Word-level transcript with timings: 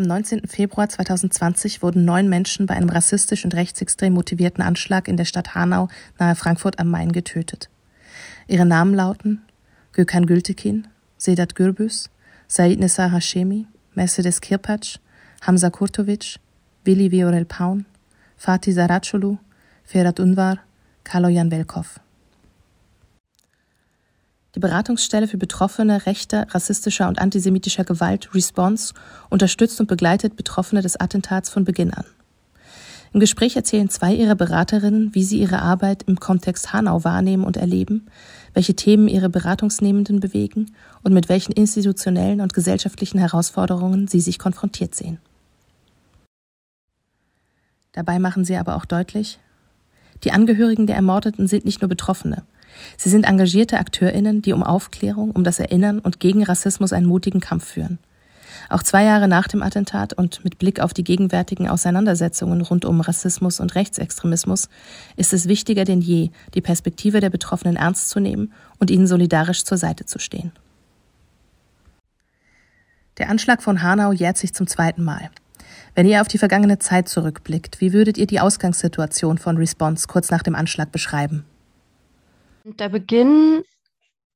Am 0.00 0.06
19. 0.06 0.46
Februar 0.46 0.88
2020 0.88 1.82
wurden 1.82 2.06
neun 2.06 2.30
Menschen 2.30 2.64
bei 2.64 2.72
einem 2.72 2.88
rassistisch 2.88 3.44
und 3.44 3.52
rechtsextrem 3.52 4.14
motivierten 4.14 4.64
Anschlag 4.64 5.08
in 5.08 5.18
der 5.18 5.26
Stadt 5.26 5.54
Hanau 5.54 5.88
nahe 6.18 6.34
Frankfurt 6.36 6.78
am 6.78 6.88
Main 6.88 7.12
getötet. 7.12 7.68
Ihre 8.48 8.64
Namen 8.64 8.94
lauten 8.94 9.42
Gökhan 9.92 10.24
Gültekin, 10.24 10.88
Sedat 11.18 11.54
Gürbüz, 11.54 12.08
Said 12.48 12.80
Nessar 12.80 13.12
Hashemi, 13.12 13.66
Mercedes 13.94 14.40
Kirpac, 14.40 15.00
Hamza 15.42 15.68
Kurtovic, 15.68 16.40
Willi 16.86 17.10
Viorel 17.10 17.44
Paun, 17.44 17.84
Fatih 18.38 18.72
Saracolu, 18.72 19.36
Ferhat 19.84 20.18
Unvar, 20.18 20.60
Kaloyan 21.04 21.50
Velkov. 21.50 22.00
Die 24.54 24.60
Beratungsstelle 24.60 25.28
für 25.28 25.38
Betroffene 25.38 26.06
rechter, 26.06 26.46
rassistischer 26.50 27.08
und 27.08 27.20
antisemitischer 27.20 27.84
Gewalt 27.84 28.34
Response 28.34 28.94
unterstützt 29.28 29.80
und 29.80 29.86
begleitet 29.86 30.36
Betroffene 30.36 30.82
des 30.82 30.98
Attentats 30.98 31.50
von 31.50 31.64
Beginn 31.64 31.94
an. 31.94 32.04
Im 33.12 33.20
Gespräch 33.20 33.56
erzählen 33.56 33.88
zwei 33.88 34.14
ihrer 34.14 34.36
Beraterinnen, 34.36 35.14
wie 35.14 35.24
sie 35.24 35.40
ihre 35.40 35.60
Arbeit 35.60 36.04
im 36.04 36.20
Kontext 36.20 36.72
Hanau 36.72 37.02
wahrnehmen 37.02 37.44
und 37.44 37.56
erleben, 37.56 38.06
welche 38.54 38.74
Themen 38.74 39.08
ihre 39.08 39.28
Beratungsnehmenden 39.28 40.20
bewegen 40.20 40.72
und 41.02 41.12
mit 41.12 41.28
welchen 41.28 41.52
institutionellen 41.52 42.40
und 42.40 42.54
gesellschaftlichen 42.54 43.18
Herausforderungen 43.18 44.06
sie 44.06 44.20
sich 44.20 44.38
konfrontiert 44.38 44.94
sehen. 44.94 45.18
Dabei 47.92 48.20
machen 48.20 48.44
sie 48.44 48.56
aber 48.56 48.76
auch 48.76 48.84
deutlich, 48.84 49.40
die 50.22 50.32
Angehörigen 50.32 50.86
der 50.86 50.96
Ermordeten 50.96 51.48
sind 51.48 51.64
nicht 51.64 51.80
nur 51.80 51.88
Betroffene, 51.88 52.44
Sie 52.96 53.08
sind 53.08 53.24
engagierte 53.24 53.78
Akteurinnen, 53.78 54.42
die 54.42 54.52
um 54.52 54.62
Aufklärung, 54.62 55.30
um 55.30 55.44
das 55.44 55.58
Erinnern 55.58 55.98
und 55.98 56.20
gegen 56.20 56.42
Rassismus 56.44 56.92
einen 56.92 57.06
mutigen 57.06 57.40
Kampf 57.40 57.64
führen. 57.64 57.98
Auch 58.68 58.82
zwei 58.82 59.04
Jahre 59.04 59.28
nach 59.28 59.48
dem 59.48 59.62
Attentat 59.62 60.12
und 60.12 60.44
mit 60.44 60.58
Blick 60.58 60.80
auf 60.80 60.92
die 60.92 61.04
gegenwärtigen 61.04 61.68
Auseinandersetzungen 61.68 62.60
rund 62.60 62.84
um 62.84 63.00
Rassismus 63.00 63.60
und 63.60 63.74
Rechtsextremismus 63.74 64.68
ist 65.16 65.32
es 65.32 65.48
wichtiger 65.48 65.84
denn 65.84 66.00
je, 66.00 66.30
die 66.54 66.60
Perspektive 66.60 67.20
der 67.20 67.30
Betroffenen 67.30 67.76
ernst 67.76 68.10
zu 68.10 68.20
nehmen 68.20 68.52
und 68.78 68.90
ihnen 68.90 69.06
solidarisch 69.06 69.64
zur 69.64 69.78
Seite 69.78 70.04
zu 70.04 70.18
stehen. 70.18 70.52
Der 73.18 73.28
Anschlag 73.28 73.62
von 73.62 73.82
Hanau 73.82 74.12
jährt 74.12 74.38
sich 74.38 74.54
zum 74.54 74.66
zweiten 74.66 75.04
Mal. 75.04 75.30
Wenn 75.94 76.06
ihr 76.06 76.20
auf 76.20 76.28
die 76.28 76.38
vergangene 76.38 76.78
Zeit 76.78 77.08
zurückblickt, 77.08 77.80
wie 77.80 77.92
würdet 77.92 78.16
ihr 78.16 78.26
die 78.26 78.40
Ausgangssituation 78.40 79.38
von 79.38 79.56
Response 79.56 80.06
kurz 80.06 80.30
nach 80.30 80.42
dem 80.42 80.54
Anschlag 80.54 80.92
beschreiben? 80.92 81.44
Der 82.64 82.88
Beginn 82.88 83.62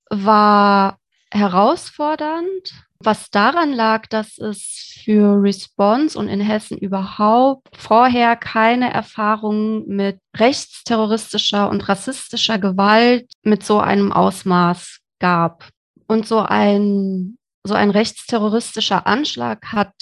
war 0.08 0.98
herausfordernd, 1.30 2.72
was 2.98 3.30
daran 3.30 3.72
lag, 3.72 4.06
dass 4.06 4.38
es 4.38 5.00
für 5.04 5.42
Response 5.42 6.18
und 6.18 6.28
in 6.28 6.40
Hessen 6.40 6.78
überhaupt 6.78 7.76
vorher 7.76 8.36
keine 8.36 8.92
Erfahrungen 8.92 9.86
mit 9.86 10.18
rechtsterroristischer 10.36 11.68
und 11.68 11.86
rassistischer 11.88 12.58
Gewalt 12.58 13.30
mit 13.42 13.62
so 13.62 13.78
einem 13.78 14.12
Ausmaß 14.12 15.00
gab. 15.18 15.68
Und 16.06 16.26
so 16.26 16.38
ein, 16.40 17.36
so 17.64 17.74
ein 17.74 17.90
rechtsterroristischer 17.90 19.06
Anschlag 19.06 19.72
hat 19.72 19.94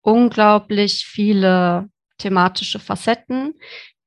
unglaublich 0.00 1.04
viele 1.04 1.88
thematische 2.18 2.78
Facetten, 2.78 3.54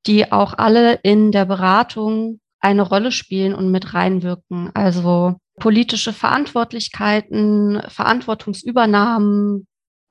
die 0.08 0.32
auch 0.32 0.54
alle 0.58 0.94
in 1.04 1.32
der 1.32 1.46
Beratung 1.46 2.40
eine 2.60 2.82
Rolle 2.82 3.12
spielen 3.12 3.54
und 3.54 3.72
mit 3.72 3.94
reinwirken. 3.94 4.72
Also 4.74 5.36
politische 5.60 6.14
Verantwortlichkeiten, 6.14 7.82
Verantwortungsübernahmen, 7.88 9.68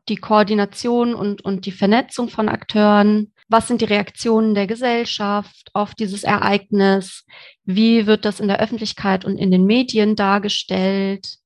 die 0.09 0.17
Koordination 0.17 1.15
und, 1.15 1.45
und 1.45 1.67
die 1.67 1.73
Vernetzung 1.73 2.29
von 2.29 2.49
Akteuren. 2.49 3.33
Was 3.49 3.69
sind 3.69 3.81
die 3.81 3.87
Reaktionen 3.87 4.55
der 4.55 4.67
Gesellschaft 4.67 5.71
auf 5.73 5.95
dieses 5.95 6.23
Ereignis? 6.25 7.25
Wie 7.65 8.07
wird 8.07 8.25
das 8.25 8.41
in 8.41 8.49
der 8.49 8.61
Öffentlichkeit 8.61 9.25
und 9.25 9.39
in 9.39 9.51
den 9.51 9.65
Medien 9.65 10.17
dargestellt? 10.17 11.37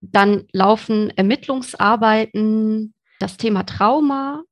Dann 0.00 0.44
laufen 0.52 1.10
Ermittlungsarbeiten. 1.10 2.94
Das 3.18 3.36
Thema 3.36 3.64
Trauma 3.64 4.42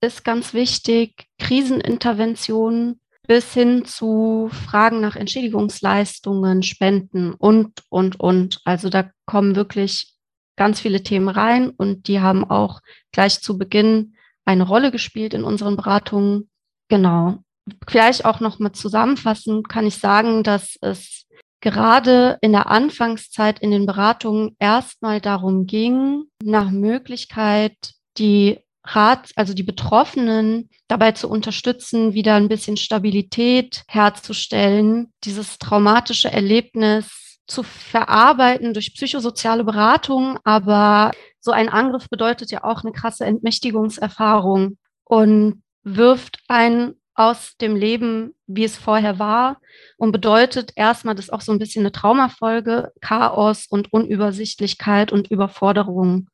ist 0.00 0.24
ganz 0.24 0.54
wichtig. 0.54 1.26
Krisenintervention 1.38 3.00
bis 3.28 3.52
hin 3.52 3.84
zu 3.84 4.50
Fragen 4.50 5.00
nach 5.00 5.14
Entschädigungsleistungen, 5.14 6.62
Spenden 6.62 7.34
und, 7.34 7.82
und, 7.90 8.18
und. 8.18 8.60
Also 8.64 8.88
da 8.88 9.10
kommen 9.26 9.54
wirklich 9.54 10.14
ganz 10.56 10.80
viele 10.80 11.02
Themen 11.02 11.28
rein 11.28 11.70
und 11.70 12.08
die 12.08 12.20
haben 12.20 12.48
auch 12.48 12.80
gleich 13.12 13.40
zu 13.42 13.58
Beginn 13.58 14.14
eine 14.46 14.64
Rolle 14.64 14.90
gespielt 14.90 15.34
in 15.34 15.44
unseren 15.44 15.76
Beratungen. 15.76 16.48
Genau. 16.88 17.44
Vielleicht 17.86 18.24
auch 18.24 18.40
noch 18.40 18.58
mal 18.58 18.72
zusammenfassend 18.72 19.68
kann 19.68 19.86
ich 19.86 19.98
sagen, 19.98 20.42
dass 20.42 20.76
es 20.80 21.26
gerade 21.60 22.38
in 22.40 22.52
der 22.52 22.70
Anfangszeit 22.70 23.58
in 23.58 23.70
den 23.70 23.84
Beratungen 23.84 24.56
erstmal 24.58 25.20
darum 25.20 25.66
ging, 25.66 26.24
nach 26.42 26.70
Möglichkeit 26.70 27.76
die 28.16 28.58
Rat, 28.94 29.30
also 29.36 29.54
die 29.54 29.62
Betroffenen 29.62 30.68
dabei 30.88 31.12
zu 31.12 31.28
unterstützen, 31.28 32.14
wieder 32.14 32.34
ein 32.34 32.48
bisschen 32.48 32.76
Stabilität 32.76 33.82
herzustellen, 33.88 35.12
dieses 35.24 35.58
traumatische 35.58 36.30
Erlebnis 36.32 37.38
zu 37.46 37.62
verarbeiten 37.62 38.74
durch 38.74 38.94
psychosoziale 38.94 39.64
Beratung. 39.64 40.38
Aber 40.44 41.10
so 41.40 41.50
ein 41.50 41.68
Angriff 41.68 42.08
bedeutet 42.08 42.50
ja 42.50 42.64
auch 42.64 42.82
eine 42.82 42.92
krasse 42.92 43.24
Entmächtigungserfahrung 43.24 44.76
und 45.04 45.62
wirft 45.82 46.38
einen 46.48 46.94
aus 47.14 47.56
dem 47.60 47.74
Leben, 47.74 48.34
wie 48.46 48.62
es 48.62 48.76
vorher 48.76 49.18
war 49.18 49.60
und 49.96 50.12
bedeutet 50.12 50.72
erstmal, 50.76 51.16
dass 51.16 51.30
auch 51.30 51.40
so 51.40 51.50
ein 51.50 51.58
bisschen 51.58 51.82
eine 51.82 51.90
Traumafolge, 51.90 52.92
Chaos 53.00 53.66
und 53.68 53.92
Unübersichtlichkeit 53.92 55.10
und 55.10 55.28
Überforderung. 55.28 56.28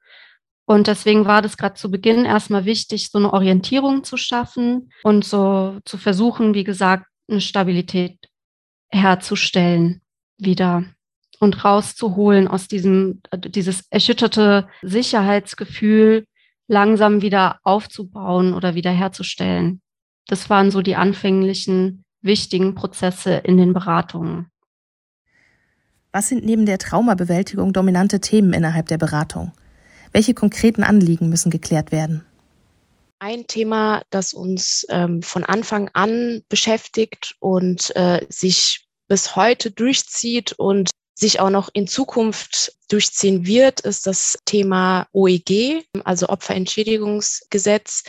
Und 0.67 0.87
deswegen 0.87 1.27
war 1.27 1.43
das 1.43 1.57
gerade 1.57 1.75
zu 1.75 1.91
Beginn 1.91 2.25
erstmal 2.25 2.65
wichtig, 2.65 3.11
so 3.11 3.19
eine 3.19 3.33
Orientierung 3.33 4.03
zu 4.03 4.17
schaffen 4.17 4.91
und 5.03 5.25
so 5.25 5.79
zu 5.85 5.99
versuchen, 5.99 6.55
wie 6.55 6.65
gesagt, 6.65 7.07
eine 7.29 7.41
Stabilität 7.41 8.19
herzustellen 8.89 10.01
wieder 10.39 10.85
und 11.41 11.65
rauszuholen 11.65 12.49
aus 12.49 12.69
diesem, 12.69 13.21
dieses 13.37 13.87
erschütterte 13.91 14.69
Sicherheitsgefühl 14.83 16.27
langsam 16.67 17.21
wieder 17.21 17.59
aufzubauen 17.63 18.55
oder 18.55 18.75
wiederherzustellen. 18.75 19.83
Das 20.27 20.49
waren 20.49 20.71
so 20.71 20.81
die 20.81 20.97
anfänglichen 20.97 22.05
wichtigen 22.23 22.75
Prozesse 22.75 23.35
in 23.35 23.59
den 23.59 23.75
Beratungen. 23.75 24.47
Was 26.13 26.29
sind 26.29 26.45
neben 26.45 26.65
der 26.65 26.79
Traumabewältigung 26.79 27.73
dominante 27.73 28.21
Themen 28.21 28.55
innerhalb 28.55 28.87
der 28.87 28.99
Beratung? 28.99 29.53
Welche 30.15 30.33
konkreten 30.33 30.85
Anliegen 30.85 31.29
müssen 31.29 31.51
geklärt 31.51 31.91
werden? 31.91 32.25
Ein 33.19 33.49
Thema, 33.49 34.03
das 34.11 34.33
uns 34.33 34.87
ähm, 34.89 35.23
von 35.23 35.43
Anfang 35.43 35.91
an 35.93 36.45
beschäftigt 36.49 37.35
und 37.41 37.95
äh, 37.97 38.25
sich 38.29 38.87
bis 39.09 39.35
heute 39.35 39.73
durchzieht 39.73 40.53
und 40.53 40.91
sich 41.17 41.41
auch 41.41 41.51
noch 41.51 41.69
in 41.73 41.89
Zukunft 41.89 42.77
durchziehen 42.89 43.45
wird, 43.45 43.81
ist 43.81 44.07
das 44.07 44.39
Thema 44.45 45.09
OEG, 45.13 45.85
also 46.05 46.29
Opferentschädigungsgesetz. 46.29 48.05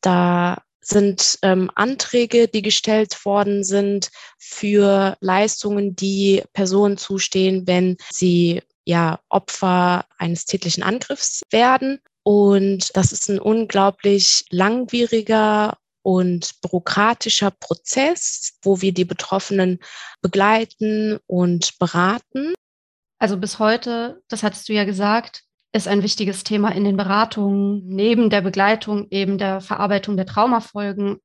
Da 0.00 0.60
sind 0.80 1.38
ähm, 1.42 1.70
Anträge, 1.76 2.48
die 2.48 2.62
gestellt 2.62 3.24
worden 3.24 3.62
sind 3.62 4.10
für 4.38 5.16
Leistungen, 5.20 5.94
die 5.94 6.42
Personen 6.52 6.96
zustehen, 6.96 7.68
wenn 7.68 7.96
sie 8.10 8.60
ja 8.84 9.20
Opfer 9.28 10.04
eines 10.18 10.44
tätlichen 10.44 10.82
Angriffs 10.82 11.42
werden. 11.50 12.00
Und 12.22 12.96
das 12.96 13.12
ist 13.12 13.28
ein 13.28 13.38
unglaublich 13.38 14.44
langwieriger 14.50 15.76
und 16.02 16.60
bürokratischer 16.60 17.50
Prozess, 17.50 18.58
wo 18.62 18.80
wir 18.80 18.92
die 18.92 19.04
Betroffenen 19.04 19.78
begleiten 20.20 21.18
und 21.26 21.78
beraten. 21.78 22.54
Also 23.18 23.38
bis 23.38 23.58
heute, 23.58 24.22
das 24.28 24.42
hattest 24.42 24.68
du 24.68 24.74
ja 24.74 24.84
gesagt, 24.84 25.44
ist 25.72 25.88
ein 25.88 26.02
wichtiges 26.02 26.44
Thema 26.44 26.70
in 26.70 26.84
den 26.84 26.96
Beratungen, 26.96 27.86
neben 27.86 28.30
der 28.30 28.42
Begleitung 28.42 29.08
eben 29.10 29.38
der 29.38 29.60
Verarbeitung 29.60 30.16
der 30.16 30.26
Traumafolgen, 30.26 31.18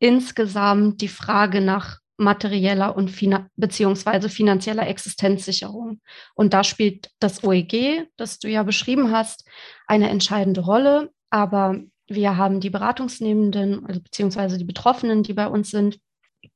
insgesamt 0.00 1.00
die 1.00 1.08
Frage 1.08 1.60
nach 1.60 1.98
materieller 2.18 2.96
und 2.96 3.10
fina 3.10 3.48
beziehungsweise 3.56 4.28
finanzieller 4.28 4.86
Existenzsicherung. 4.86 6.00
Und 6.34 6.52
da 6.52 6.64
spielt 6.64 7.10
das 7.20 7.44
OEG, 7.44 8.08
das 8.16 8.38
du 8.38 8.48
ja 8.48 8.64
beschrieben 8.64 9.12
hast, 9.12 9.48
eine 9.86 10.10
entscheidende 10.10 10.60
Rolle. 10.60 11.10
Aber 11.30 11.80
wir 12.08 12.36
haben 12.36 12.60
die 12.60 12.70
Beratungsnehmenden, 12.70 13.86
also 13.86 14.00
beziehungsweise 14.00 14.58
die 14.58 14.64
Betroffenen, 14.64 15.22
die 15.22 15.34
bei 15.34 15.46
uns 15.46 15.70
sind, 15.70 16.00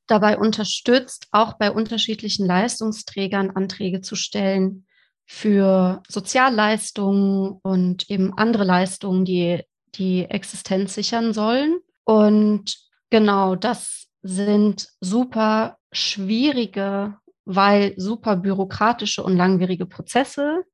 dabei 0.06 0.37
unterstützt, 0.37 1.29
auch 1.31 1.55
bei 1.55 1.70
unterschiedlichen 1.70 2.47
Leistungsträgern 2.47 3.50
Anträge 3.50 4.00
zu 4.00 4.17
stellen 4.17 4.87
für 5.26 6.03
Sozialleistungen 6.08 7.61
und 7.62 8.11
eben 8.11 8.37
andere 8.37 8.65
Leistungen, 8.65 9.25
die 9.25 9.62
die 9.94 10.25
Existenz 10.25 10.94
sichern 10.94 11.32
sollen. 11.32 11.81
Und 12.05 12.76
genau, 13.11 13.55
das 13.55 14.08
sind 14.23 14.89
super 15.01 15.79
schwierige, 15.93 17.19
weil 17.45 17.95
super 17.97 18.37
bürokratische 18.37 19.23
und 19.23 19.37
langwierige 19.37 19.87
Prozesse. 19.87 20.65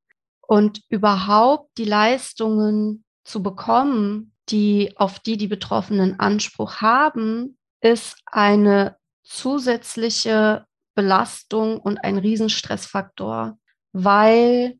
Und 0.41 0.81
überhaupt 0.89 1.77
die 1.77 1.85
Leistungen 1.85 3.03
zu 3.23 3.43
bekommen, 3.43 4.33
die, 4.49 4.93
auf 4.97 5.19
die 5.19 5.37
die 5.37 5.47
Betroffenen 5.47 6.19
Anspruch 6.19 6.81
haben, 6.81 7.57
ist 7.81 8.17
eine 8.25 8.97
zusätzliche 9.23 10.65
Belastung 10.95 11.79
und 11.79 11.97
ein 11.99 12.17
Riesenstressfaktor, 12.17 13.57
weil 13.93 14.79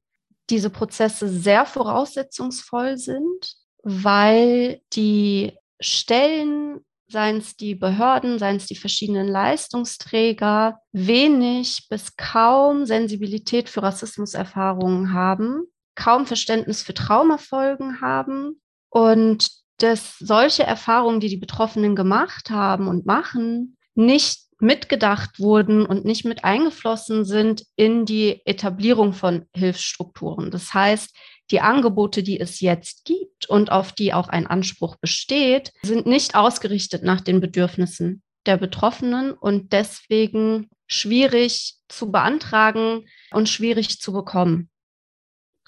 diese 0.50 0.70
Prozesse 0.70 1.30
sehr 1.30 1.66
voraussetzungsvoll 1.66 2.98
sind, 2.98 3.54
weil 3.84 4.82
die 4.94 5.54
Stellen, 5.80 6.84
seien 7.12 7.38
es 7.38 7.56
die 7.56 7.76
Behörden, 7.76 8.40
seien 8.40 8.58
es 8.58 8.66
die 8.68 8.76
verschiedenen 8.76 9.28
Leistungsträger, 9.28 10.80
wenig 10.92 11.88
bis 11.90 12.16
kaum 12.16 12.86
Sensibilität 12.86 13.70
für 13.70 13.84
Rassismuserfahrungen 13.84 15.14
haben, 15.14 15.64
kaum 15.96 16.26
Verständnis 16.26 16.82
für 16.82 16.94
Traumafolgen 16.94 18.02
haben 18.02 18.62
und 18.90 19.50
dass 19.78 20.18
solche 20.20 20.64
Erfahrungen, 20.64 21.20
die 21.20 21.30
die 21.30 21.38
Betroffenen 21.38 21.96
gemacht 21.96 22.50
haben 22.50 22.88
und 22.88 23.06
machen, 23.06 23.78
nicht 23.96 24.50
mitgedacht 24.60 25.40
wurden 25.40 25.86
und 25.86 26.06
nicht 26.06 26.26
mit 26.26 26.44
eingeflossen 26.44 27.24
sind 27.24 27.64
in 27.76 28.06
die 28.06 28.42
Etablierung 28.46 29.14
von 29.14 29.46
Hilfsstrukturen. 29.56 30.52
Das 30.52 30.74
heißt, 30.74 31.16
die 31.52 31.62
Angebote, 31.62 32.24
die 32.24 32.40
es 32.40 32.60
jetzt 32.60 33.06
gibt 33.06 33.48
und 33.48 33.72
auf 33.72 33.92
die 33.92 34.14
auch 34.14 34.28
ein 34.28 34.48
Anspruch 34.48 34.96
besteht, 34.98 35.74
sind 35.82 36.06
nicht 36.06 36.36
ausgerichtet 36.36 37.04
nach 37.04 37.22
den 37.22 37.42
Bedürfnissen 37.42 38.22
der 38.46 38.58
Betroffenen 38.58 39.34
und 39.34 39.74
deswegen 39.74 40.70
schwierig 40.88 41.76
zu 41.88 42.12
beantragen 42.12 43.06
und 43.32 43.50
schwierig 43.50 44.00
zu 44.00 44.14
bekommen. 44.14 44.70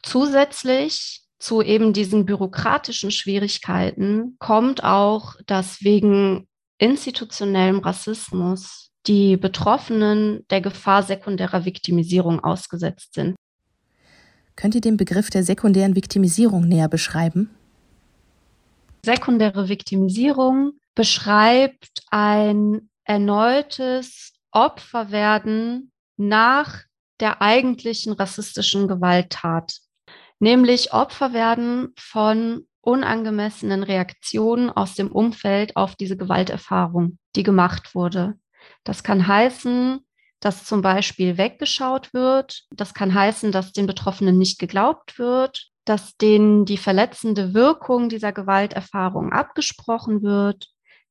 Zusätzlich 0.04 1.22
zu 1.38 1.62
eben 1.62 1.94
diesen 1.94 2.26
bürokratischen 2.26 3.12
Schwierigkeiten 3.12 4.36
kommt 4.40 4.84
auch, 4.84 5.36
dass 5.46 5.84
wegen 5.84 6.48
institutionellem 6.78 7.80
Rassismus 7.80 8.92
die 9.08 9.38
Betroffenen 9.38 10.46
der 10.50 10.62
Gefahr 10.62 11.04
sekundärer 11.04 11.66
Viktimisierung 11.66 12.44
ausgesetzt 12.44 13.14
sind. 13.14 13.36
Könnt 14.56 14.76
ihr 14.76 14.82
den 14.82 14.98
Begriff 14.98 15.30
der 15.30 15.44
sekundären 15.44 15.96
Viktimisierung 15.96 16.68
näher 16.68 16.88
beschreiben? 16.88 17.50
Sekundäre 19.04 19.70
Viktimisierung 19.70 20.74
beschreibt 20.94 22.04
ein 22.12 22.90
erneutes 23.06 24.34
Opferwerden 24.52 25.92
nach 26.18 26.84
der 27.20 27.42
eigentlichen 27.42 28.14
rassistischen 28.14 28.88
Gewalttat 28.88 29.82
nämlich 30.42 30.92
Opfer 30.92 31.32
werden 31.32 31.94
von 31.98 32.68
unangemessenen 32.82 33.84
Reaktionen 33.84 34.70
aus 34.70 34.96
dem 34.96 35.12
Umfeld 35.12 35.78
auf 35.78 35.96
diese 35.96 36.18
Gewalterfahrung, 36.18 37.20
die 37.36 37.44
gemacht 37.44 37.96
wurde. 37.96 38.34
Das 38.84 39.04
kann 39.04 39.28
heißen, 39.28 40.00
dass 40.42 40.66
zum 40.66 40.82
Beispiel 40.82 41.38
weggeschaut 41.38 42.14
wird. 42.14 42.64
Das 42.72 42.94
kann 42.94 43.14
heißen, 43.14 43.52
dass 43.52 43.72
den 43.72 43.88
Betroffenen 43.88 44.38
nicht 44.38 44.60
geglaubt 44.60 45.18
wird, 45.18 45.68
dass 45.86 46.18
denen 46.18 46.66
die 46.66 46.78
verletzende 46.78 47.54
Wirkung 47.54 48.10
dieser 48.10 48.34
Gewalterfahrung 48.34 49.32
abgesprochen 49.32 50.24
wird, 50.24 50.68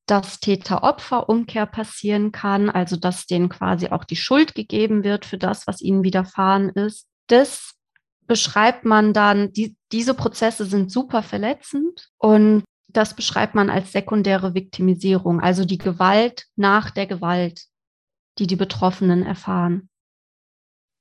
dass 0.06 0.40
Täter-Opfer-Umkehr 0.40 1.66
passieren 1.66 2.32
kann, 2.32 2.68
also 2.68 2.96
dass 2.96 3.26
denen 3.26 3.48
quasi 3.48 3.88
auch 3.88 4.04
die 4.04 4.16
Schuld 4.16 4.54
gegeben 4.54 5.04
wird 5.04 5.24
für 5.24 5.38
das, 5.38 5.66
was 5.66 5.80
ihnen 5.80 6.02
widerfahren 6.02 6.70
ist. 6.70 7.06
Das 7.28 7.74
beschreibt 8.26 8.84
man 8.84 9.12
dann, 9.12 9.52
die, 9.52 9.76
diese 9.92 10.14
Prozesse 10.14 10.64
sind 10.64 10.90
super 10.90 11.22
verletzend 11.22 12.08
und 12.18 12.64
das 12.88 13.14
beschreibt 13.14 13.54
man 13.54 13.70
als 13.70 13.92
sekundäre 13.92 14.54
Viktimisierung, 14.54 15.40
also 15.40 15.64
die 15.64 15.78
Gewalt 15.78 16.46
nach 16.56 16.90
der 16.90 17.06
Gewalt, 17.06 17.62
die 18.38 18.46
die 18.46 18.56
Betroffenen 18.56 19.24
erfahren. 19.24 19.88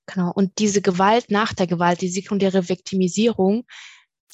Genau. 0.08 0.32
Und 0.32 0.58
diese 0.60 0.82
Gewalt 0.82 1.30
nach 1.30 1.54
der 1.54 1.68
Gewalt, 1.68 2.02
die 2.02 2.10
sekundäre 2.10 2.68
Viktimisierung, 2.68 3.66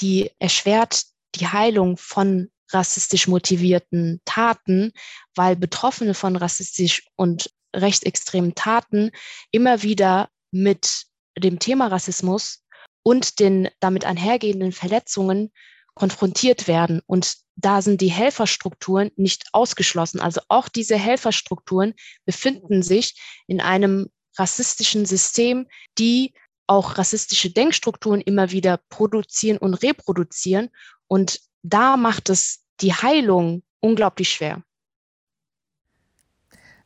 die 0.01 0.31
erschwert 0.39 1.03
die 1.36 1.47
Heilung 1.47 1.97
von 1.97 2.50
rassistisch 2.71 3.27
motivierten 3.27 4.21
Taten, 4.25 4.92
weil 5.36 5.56
Betroffene 5.56 6.13
von 6.13 6.36
rassistisch 6.36 7.07
und 7.15 7.51
rechtsextremen 7.75 8.56
Taten 8.56 9.12
immer 9.51 9.83
wieder 9.83 10.30
mit 10.51 11.06
dem 11.38 11.59
Thema 11.59 11.88
Rassismus 11.88 12.63
und 13.03 13.39
den 13.39 13.69
damit 13.80 14.06
einhergehenden 14.06 14.71
Verletzungen 14.71 15.51
konfrontiert 15.95 16.68
werden. 16.68 17.01
Und 17.07 17.38
da 17.56 17.81
sind 17.81 18.01
die 18.01 18.12
Helferstrukturen 18.12 19.12
nicht 19.15 19.45
ausgeschlossen. 19.53 20.19
Also 20.19 20.42
auch 20.50 20.68
diese 20.68 20.97
Helferstrukturen 20.97 21.94
befinden 22.25 22.83
sich 22.83 23.19
in 23.47 23.62
einem 23.62 24.09
rassistischen 24.38 25.06
System, 25.06 25.68
die 25.97 26.33
auch 26.68 26.97
rassistische 26.97 27.51
Denkstrukturen 27.51 28.21
immer 28.21 28.51
wieder 28.51 28.80
produzieren 28.89 29.57
und 29.57 29.75
reproduzieren. 29.75 30.69
Und 31.07 31.39
da 31.63 31.95
macht 31.95 32.30
es 32.30 32.63
die 32.81 32.94
Heilung 32.94 33.63
unglaublich 33.80 34.30
schwer. 34.30 34.63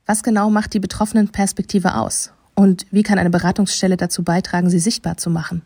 Was 0.05 0.23
genau 0.23 0.49
macht 0.49 0.73
die 0.73 0.79
betroffenen 0.79 1.31
Perspektive 1.31 1.95
aus? 1.95 2.33
Und 2.55 2.85
wie 2.91 3.03
kann 3.03 3.19
eine 3.19 3.29
Beratungsstelle 3.29 3.95
dazu 3.95 4.23
beitragen, 4.23 4.69
sie 4.69 4.79
sichtbar 4.79 5.17
zu 5.17 5.29
machen? 5.29 5.63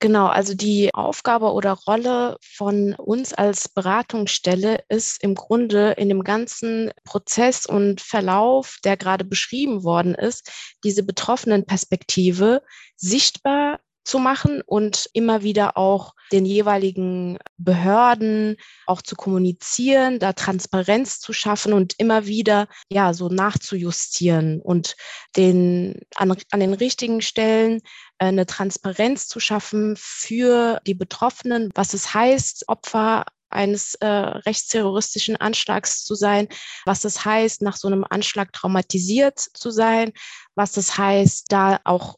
Genau, 0.00 0.26
also 0.26 0.54
die 0.54 0.94
Aufgabe 0.94 1.52
oder 1.52 1.72
Rolle 1.72 2.36
von 2.40 2.94
uns 2.94 3.34
als 3.34 3.68
Beratungsstelle 3.68 4.84
ist 4.88 5.20
im 5.24 5.34
Grunde 5.34 5.92
in 5.92 6.08
dem 6.08 6.22
ganzen 6.22 6.92
Prozess 7.02 7.66
und 7.66 8.00
Verlauf, 8.00 8.78
der 8.84 8.96
gerade 8.96 9.24
beschrieben 9.24 9.82
worden 9.82 10.14
ist, 10.14 10.52
diese 10.84 11.02
betroffenen 11.02 11.66
Perspektive 11.66 12.62
sichtbar 12.96 13.80
zu 14.08 14.18
machen 14.18 14.62
und 14.64 15.10
immer 15.12 15.42
wieder 15.42 15.76
auch 15.76 16.14
den 16.32 16.46
jeweiligen 16.46 17.38
Behörden 17.58 18.56
auch 18.86 19.02
zu 19.02 19.16
kommunizieren, 19.16 20.18
da 20.18 20.32
Transparenz 20.32 21.20
zu 21.20 21.34
schaffen 21.34 21.74
und 21.74 21.94
immer 21.98 22.26
wieder 22.26 22.68
ja 22.90 23.12
so 23.12 23.28
nachzujustieren 23.28 24.62
und 24.62 24.96
den 25.36 26.00
an, 26.16 26.34
an 26.50 26.60
den 26.60 26.72
richtigen 26.72 27.20
Stellen 27.20 27.82
äh, 28.18 28.26
eine 28.26 28.46
Transparenz 28.46 29.28
zu 29.28 29.40
schaffen 29.40 29.94
für 29.98 30.80
die 30.86 30.94
Betroffenen, 30.94 31.70
was 31.74 31.92
es 31.92 32.14
heißt, 32.14 32.68
Opfer 32.68 33.26
eines 33.50 33.94
äh, 33.96 34.06
rechtsterroristischen 34.06 35.36
Anschlags 35.36 36.04
zu 36.04 36.14
sein, 36.14 36.48
was 36.86 37.04
es 37.04 37.24
heißt, 37.24 37.60
nach 37.62 37.76
so 37.76 37.88
einem 37.88 38.04
Anschlag 38.08 38.52
traumatisiert 38.52 39.38
zu 39.38 39.70
sein, 39.70 40.12
was 40.54 40.76
es 40.78 40.96
heißt, 40.96 41.46
da 41.50 41.80
auch 41.84 42.16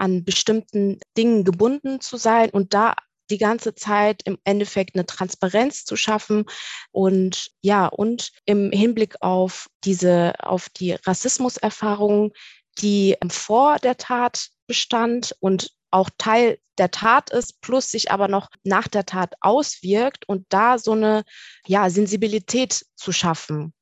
an 0.00 0.24
bestimmten 0.24 0.98
Dingen 1.16 1.44
gebunden 1.44 2.00
zu 2.00 2.16
sein 2.16 2.50
und 2.50 2.74
da 2.74 2.94
die 3.30 3.38
ganze 3.38 3.74
Zeit 3.74 4.22
im 4.24 4.38
Endeffekt 4.44 4.96
eine 4.96 5.06
Transparenz 5.06 5.84
zu 5.84 5.94
schaffen 5.94 6.46
und 6.90 7.50
ja, 7.60 7.86
und 7.86 8.32
im 8.44 8.72
Hinblick 8.72 9.16
auf 9.20 9.68
diese, 9.84 10.32
auf 10.40 10.68
die 10.70 10.92
Rassismuserfahrungen, 10.92 12.32
die 12.80 13.16
vor 13.28 13.76
der 13.76 13.96
Tat 13.98 14.48
bestand 14.66 15.36
und 15.40 15.70
auch 15.92 16.08
Teil 16.18 16.58
der 16.78 16.90
Tat 16.90 17.30
ist, 17.30 17.60
plus 17.60 17.90
sich 17.90 18.10
aber 18.10 18.28
noch 18.28 18.48
nach 18.64 18.88
der 18.88 19.06
Tat 19.06 19.34
auswirkt 19.40 20.28
und 20.28 20.46
da 20.48 20.78
so 20.78 20.92
eine 20.92 21.24
ja, 21.66 21.90
Sensibilität 21.90 22.84
zu 22.96 23.12
schaffen. 23.12 23.72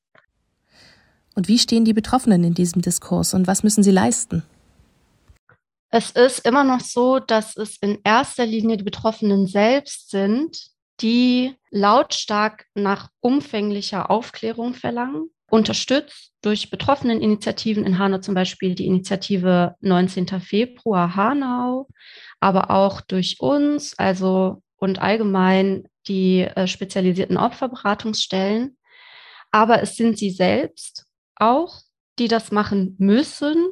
Und 1.34 1.48
wie 1.48 1.58
stehen 1.58 1.84
die 1.84 1.92
Betroffenen 1.92 2.42
in 2.42 2.54
diesem 2.54 2.82
Diskurs 2.82 3.34
und 3.34 3.46
was 3.46 3.62
müssen 3.62 3.84
sie 3.84 3.92
leisten? 3.92 4.42
Es 5.90 6.10
ist 6.10 6.40
immer 6.40 6.64
noch 6.64 6.80
so, 6.80 7.18
dass 7.18 7.56
es 7.56 7.76
in 7.78 7.98
erster 8.04 8.44
Linie 8.44 8.76
die 8.76 8.84
Betroffenen 8.84 9.46
selbst 9.46 10.10
sind, 10.10 10.68
die 11.00 11.54
lautstark 11.70 12.66
nach 12.74 13.08
umfänglicher 13.20 14.10
Aufklärung 14.10 14.74
verlangen, 14.74 15.30
unterstützt 15.50 16.32
durch 16.42 16.70
betroffenen 16.70 17.22
Initiativen 17.22 17.86
in 17.86 17.98
Hanau, 17.98 18.18
zum 18.18 18.34
Beispiel 18.34 18.74
die 18.74 18.86
Initiative 18.86 19.76
19. 19.80 20.40
Februar 20.40 21.16
Hanau, 21.16 21.88
aber 22.38 22.70
auch 22.70 23.00
durch 23.00 23.36
uns, 23.40 23.98
also 23.98 24.62
und 24.76 25.00
allgemein 25.00 25.88
die 26.06 26.42
äh, 26.42 26.66
spezialisierten 26.66 27.38
Opferberatungsstellen. 27.38 28.76
Aber 29.50 29.82
es 29.82 29.96
sind 29.96 30.18
sie 30.18 30.30
selbst 30.30 31.06
auch, 31.36 31.80
die 32.18 32.28
das 32.28 32.52
machen 32.52 32.94
müssen 32.98 33.68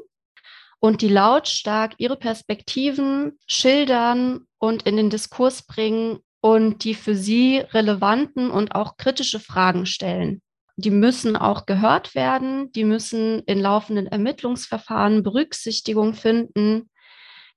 und 0.81 1.03
die 1.03 1.09
lautstark 1.09 1.95
ihre 1.99 2.17
Perspektiven 2.17 3.39
schildern 3.47 4.47
und 4.59 4.83
in 4.83 4.97
den 4.97 5.11
Diskurs 5.11 5.63
bringen 5.63 6.19
und 6.41 6.85
die 6.85 6.95
für 6.95 7.15
sie 7.15 7.59
relevanten 7.59 8.51
und 8.51 8.75
auch 8.75 8.97
kritische 8.97 9.41
Fragen 9.41 9.87
stellen. 9.87 10.43
Die 10.77 10.91
müssen 10.91 11.37
auch 11.37 11.65
gehört 11.65 12.15
werden, 12.15 12.71
die 12.73 12.85
müssen 12.85 13.41
in 13.47 13.61
laufenden 13.61 14.07
Ermittlungsverfahren 14.07 15.23
Berücksichtigung 15.23 16.13
finden, 16.13 16.91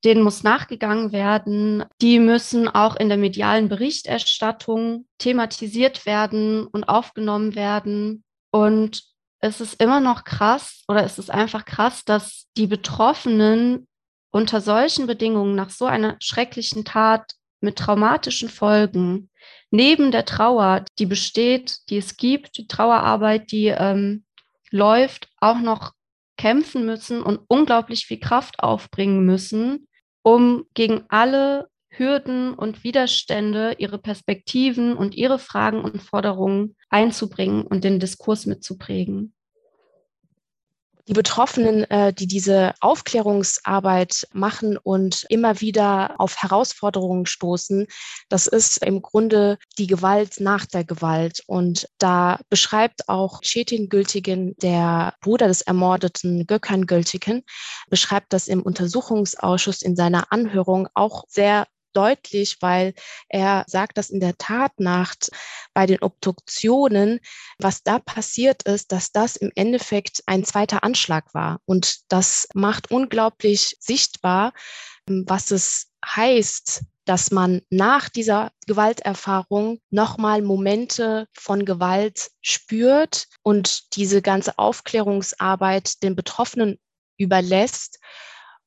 denen 0.06 0.24
muss 0.24 0.44
nachgegangen 0.44 1.12
werden, 1.12 1.84
die 2.02 2.20
müssen 2.20 2.70
auch 2.70 2.96
in 2.96 3.10
der 3.10 3.18
medialen 3.18 3.68
Berichterstattung 3.68 5.06
thematisiert 5.18 6.06
werden 6.06 6.66
und 6.68 6.86
aufgenommen 6.86 7.56
werden. 7.56 8.24
Und 8.52 9.04
es 9.40 9.62
ist 9.62 9.82
immer 9.82 10.00
noch 10.00 10.24
krass 10.24 10.84
oder 10.88 11.04
es 11.04 11.18
ist 11.18 11.32
einfach 11.32 11.66
krass, 11.66 12.04
dass 12.04 12.48
die 12.58 12.68
Betroffenen 12.68 13.88
unter 14.32 14.62
solchen 14.62 15.08
Bedingungen 15.08 15.56
nach 15.56 15.70
so 15.70 15.86
einer 15.86 16.18
schrecklichen 16.20 16.86
Tat 16.86 17.34
mit 17.62 17.78
traumatischen 17.78 18.50
Folgen 18.50 19.30
neben 19.72 20.12
der 20.12 20.26
Trauer, 20.26 20.86
die 20.98 21.06
besteht, 21.06 21.78
die 21.90 21.98
es 21.98 22.18
gibt, 22.18 22.58
die 22.58 22.68
Trauerarbeit, 22.68 23.52
die 23.52 23.68
ähm, 23.68 24.24
läuft, 24.72 25.30
auch 25.38 25.60
noch 25.60 25.94
kämpfen 26.38 26.86
müssen 26.86 27.22
und 27.22 27.42
unglaublich 27.48 28.06
viel 28.06 28.20
Kraft 28.20 28.60
aufbringen 28.62 29.26
müssen, 29.26 29.88
um 30.22 30.66
gegen 30.74 31.06
alle 31.10 31.70
Hürden 31.90 32.54
und 32.54 32.84
Widerstände 32.84 33.76
ihre 33.78 33.98
Perspektiven 33.98 34.96
und 34.96 35.16
ihre 35.16 35.40
Fragen 35.40 35.82
und 35.82 36.02
Forderungen 36.02 36.76
einzubringen 36.90 37.64
und 37.64 37.84
den 37.84 38.00
Diskurs 38.00 38.46
mitzuprägen. 38.46 39.34
Die 41.10 41.16
Betroffenen, 41.16 41.90
äh, 41.90 42.14
die 42.14 42.28
diese 42.28 42.76
Aufklärungsarbeit 42.82 44.28
machen 44.32 44.78
und 44.78 45.26
immer 45.30 45.60
wieder 45.60 46.14
auf 46.20 46.38
Herausforderungen 46.38 47.26
stoßen, 47.26 47.88
das 48.30 48.46
ist 48.46 48.86
im 48.86 49.02
Grunde 49.02 49.58
die 49.80 49.88
Gewalt 49.88 50.40
nach 50.40 50.68
der 50.68 50.84
Gewalt. 50.84 51.42
Und 51.48 51.90
da 51.98 52.40
beschreibt 52.52 53.10
auch 53.10 53.42
Chetin 53.42 53.90
Gültigen, 53.90 54.56
der 54.58 55.16
Bruder 55.22 55.48
des 55.48 55.62
ermordeten 55.62 56.46
Gökhan 56.46 56.86
Gültigen, 56.86 57.42
beschreibt 57.90 58.32
das 58.32 58.48
im 58.48 58.62
Untersuchungsausschuss 58.62 59.82
in 59.82 59.96
seiner 59.96 60.32
Anhörung 60.32 60.90
auch 60.94 61.24
sehr 61.28 61.66
deutlich, 61.94 62.58
weil 62.62 62.94
er 63.28 63.66
sagt, 63.68 63.98
dass 63.98 64.10
in 64.10 64.20
der 64.20 64.38
Tatnacht 64.38 65.30
bei 65.74 65.86
den 65.86 66.02
Obduktionen, 66.02 67.20
was 67.58 67.84
da 67.84 68.00
passiert 68.00 68.64
ist, 68.64 68.92
dass 68.92 69.12
das 69.12 69.36
im 69.36 69.52
Endeffekt 69.56 70.24
ein 70.26 70.44
zweiter 70.44 70.84
Anschlag 70.84 71.34
war. 71.34 71.60
Und 71.66 72.00
das 72.10 72.48
macht 72.54 72.92
unglaublich 72.92 73.78
sichtbar, 73.80 74.54
was 75.08 75.52
es 75.52 75.88
heißt, 76.06 76.84
dass 77.10 77.32
man 77.32 77.62
nach 77.72 78.08
dieser 78.08 78.52
Gewalterfahrung 78.68 79.80
nochmal 79.90 80.44
Momente 80.44 81.28
von 81.34 81.66
Gewalt 81.66 82.30
spürt 82.42 83.26
und 83.42 83.96
diese 83.96 84.22
ganze 84.22 84.60
Aufklärungsarbeit 84.60 86.04
den 86.04 86.16
Betroffenen 86.16 86.78
überlässt, 87.18 88.00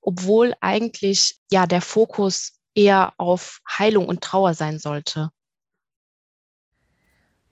obwohl 0.00 0.54
eigentlich 0.60 1.36
ja 1.52 1.68
der 1.68 1.82
Fokus 1.82 2.58
eher 2.74 3.12
auf 3.18 3.60
Heilung 3.68 4.06
und 4.06 4.22
Trauer 4.22 4.54
sein 4.54 4.78
sollte. 4.78 5.30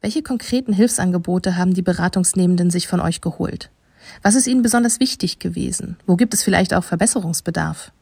Welche 0.00 0.22
konkreten 0.22 0.72
Hilfsangebote 0.72 1.56
haben 1.56 1.74
die 1.74 1.82
Beratungsnehmenden 1.82 2.70
sich 2.70 2.88
von 2.88 3.00
euch 3.00 3.20
geholt? 3.20 3.70
Was 4.22 4.34
ist 4.34 4.46
ihnen 4.46 4.62
besonders 4.62 4.98
wichtig 4.98 5.38
gewesen? 5.38 5.98
Wo 6.06 6.16
gibt 6.16 6.32
es 6.32 6.42
vielleicht 6.42 6.72
auch 6.72 6.84
Verbesserungsbedarf? 6.84 7.92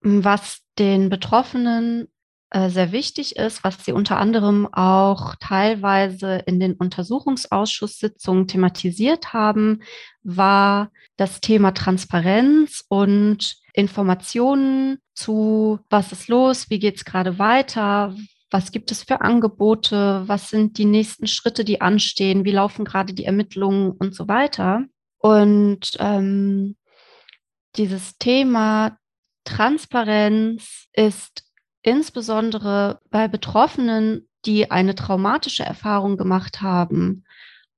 Was 0.00 0.58
den 0.78 1.08
Betroffenen 1.10 2.08
äh, 2.50 2.68
sehr 2.70 2.92
wichtig 2.92 3.36
ist, 3.36 3.64
was 3.64 3.84
sie 3.84 3.92
unter 3.92 4.18
anderem 4.18 4.68
auch 4.72 5.34
teilweise 5.36 6.36
in 6.46 6.60
den 6.60 6.74
Untersuchungsausschusssitzungen 6.74 8.46
thematisiert 8.46 9.32
haben, 9.32 9.80
war 10.22 10.90
das 11.16 11.40
Thema 11.40 11.72
Transparenz 11.72 12.84
und 12.88 13.56
Informationen 13.72 14.98
zu, 15.14 15.78
was 15.90 16.12
ist 16.12 16.28
los, 16.28 16.70
wie 16.70 16.78
geht 16.78 16.96
es 16.96 17.04
gerade 17.04 17.38
weiter, 17.38 18.14
was 18.50 18.72
gibt 18.72 18.90
es 18.90 19.02
für 19.02 19.20
Angebote, 19.20 20.22
was 20.26 20.50
sind 20.50 20.78
die 20.78 20.84
nächsten 20.84 21.26
Schritte, 21.26 21.64
die 21.64 21.80
anstehen, 21.80 22.44
wie 22.44 22.52
laufen 22.52 22.84
gerade 22.84 23.12
die 23.12 23.24
Ermittlungen 23.24 23.92
und 23.92 24.14
so 24.14 24.28
weiter. 24.28 24.84
Und 25.18 25.96
ähm, 25.98 26.76
dieses 27.76 28.18
Thema 28.18 28.98
Transparenz 29.44 30.86
ist 30.92 31.44
insbesondere 31.82 33.00
bei 33.10 33.28
Betroffenen, 33.28 34.28
die 34.46 34.70
eine 34.70 34.94
traumatische 34.94 35.64
Erfahrung 35.64 36.16
gemacht 36.16 36.60
haben 36.60 37.24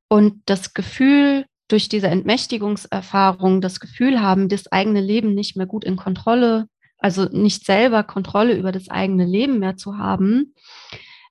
und 0.09 0.43
das 0.47 0.75
Gefühl 0.75 1.47
durch 1.69 1.89
diese 1.89 2.09
Entmächtigungserfahrung, 2.09 3.61
das 3.61 3.81
Gefühl 3.81 4.21
haben, 4.21 4.49
das 4.49 4.71
eigene 4.71 5.01
Leben 5.01 5.35
nicht 5.35 5.57
mehr 5.57 5.67
gut 5.67 5.85
in 5.85 5.97
Kontrolle, 5.97 6.69
also 6.99 7.25
nicht 7.25 7.65
selber 7.65 8.03
Kontrolle 8.03 8.55
über 8.55 8.73
das 8.73 8.89
eigene 8.89 9.25
Leben 9.25 9.59
mehr 9.59 9.77
zu 9.77 9.99
haben, 9.99 10.55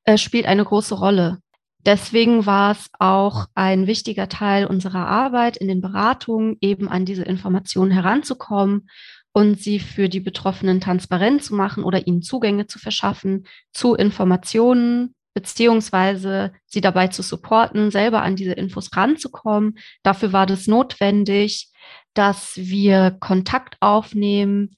äh, 0.04 0.18
spielt 0.18 0.46
eine 0.46 0.64
große 0.64 0.96
Rolle. 0.96 1.40
Deswegen 1.86 2.48
war 2.48 2.72
es 2.72 2.90
auch 2.98 3.46
ein 3.54 3.86
wichtiger 3.86 4.28
Teil 4.28 4.66
unserer 4.66 5.08
Arbeit 5.08 5.58
in 5.58 5.68
den 5.68 5.82
Beratungen, 5.82 6.58
eben 6.60 6.90
an 6.90 7.06
diese 7.06 7.24
Informationen 7.24 7.92
heranzukommen 7.92 8.90
und 9.34 9.60
sie 9.62 9.80
für 9.80 10.10
die 10.10 10.20
Betroffenen 10.20 10.82
transparent 10.82 11.44
zu 11.44 11.54
machen 11.54 11.84
oder 11.84 12.08
ihnen 12.08 12.24
Zugänge 12.24 12.66
zu 12.66 12.80
verschaffen 12.80 13.46
zu 13.72 13.94
Informationen, 13.94 15.14
beziehungsweise 15.36 16.54
sie 16.66 16.82
dabei 16.82 17.10
zu 17.10 17.22
supporten, 17.22 17.92
selber 17.92 18.24
an 18.24 18.36
diese 18.36 18.54
Infos 18.54 18.96
ranzukommen. 18.96 19.78
Dafür 20.02 20.34
war 20.34 20.48
das 20.48 20.66
notwendig, 20.66 21.70
dass 22.14 22.54
wir 22.56 23.18
Kontakt 23.20 23.76
aufnehmen 23.82 24.76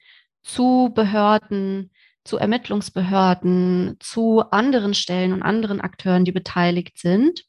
zu 0.48 0.92
Behörden, 0.94 1.92
zu 2.24 2.38
Ermittlungsbehörden, 2.38 3.98
zu 4.00 4.42
anderen 4.52 4.94
Stellen 4.94 5.34
und 5.34 5.44
anderen 5.44 5.82
Akteuren, 5.82 6.26
die 6.26 6.32
beteiligt 6.32 6.98
sind. 6.98 7.44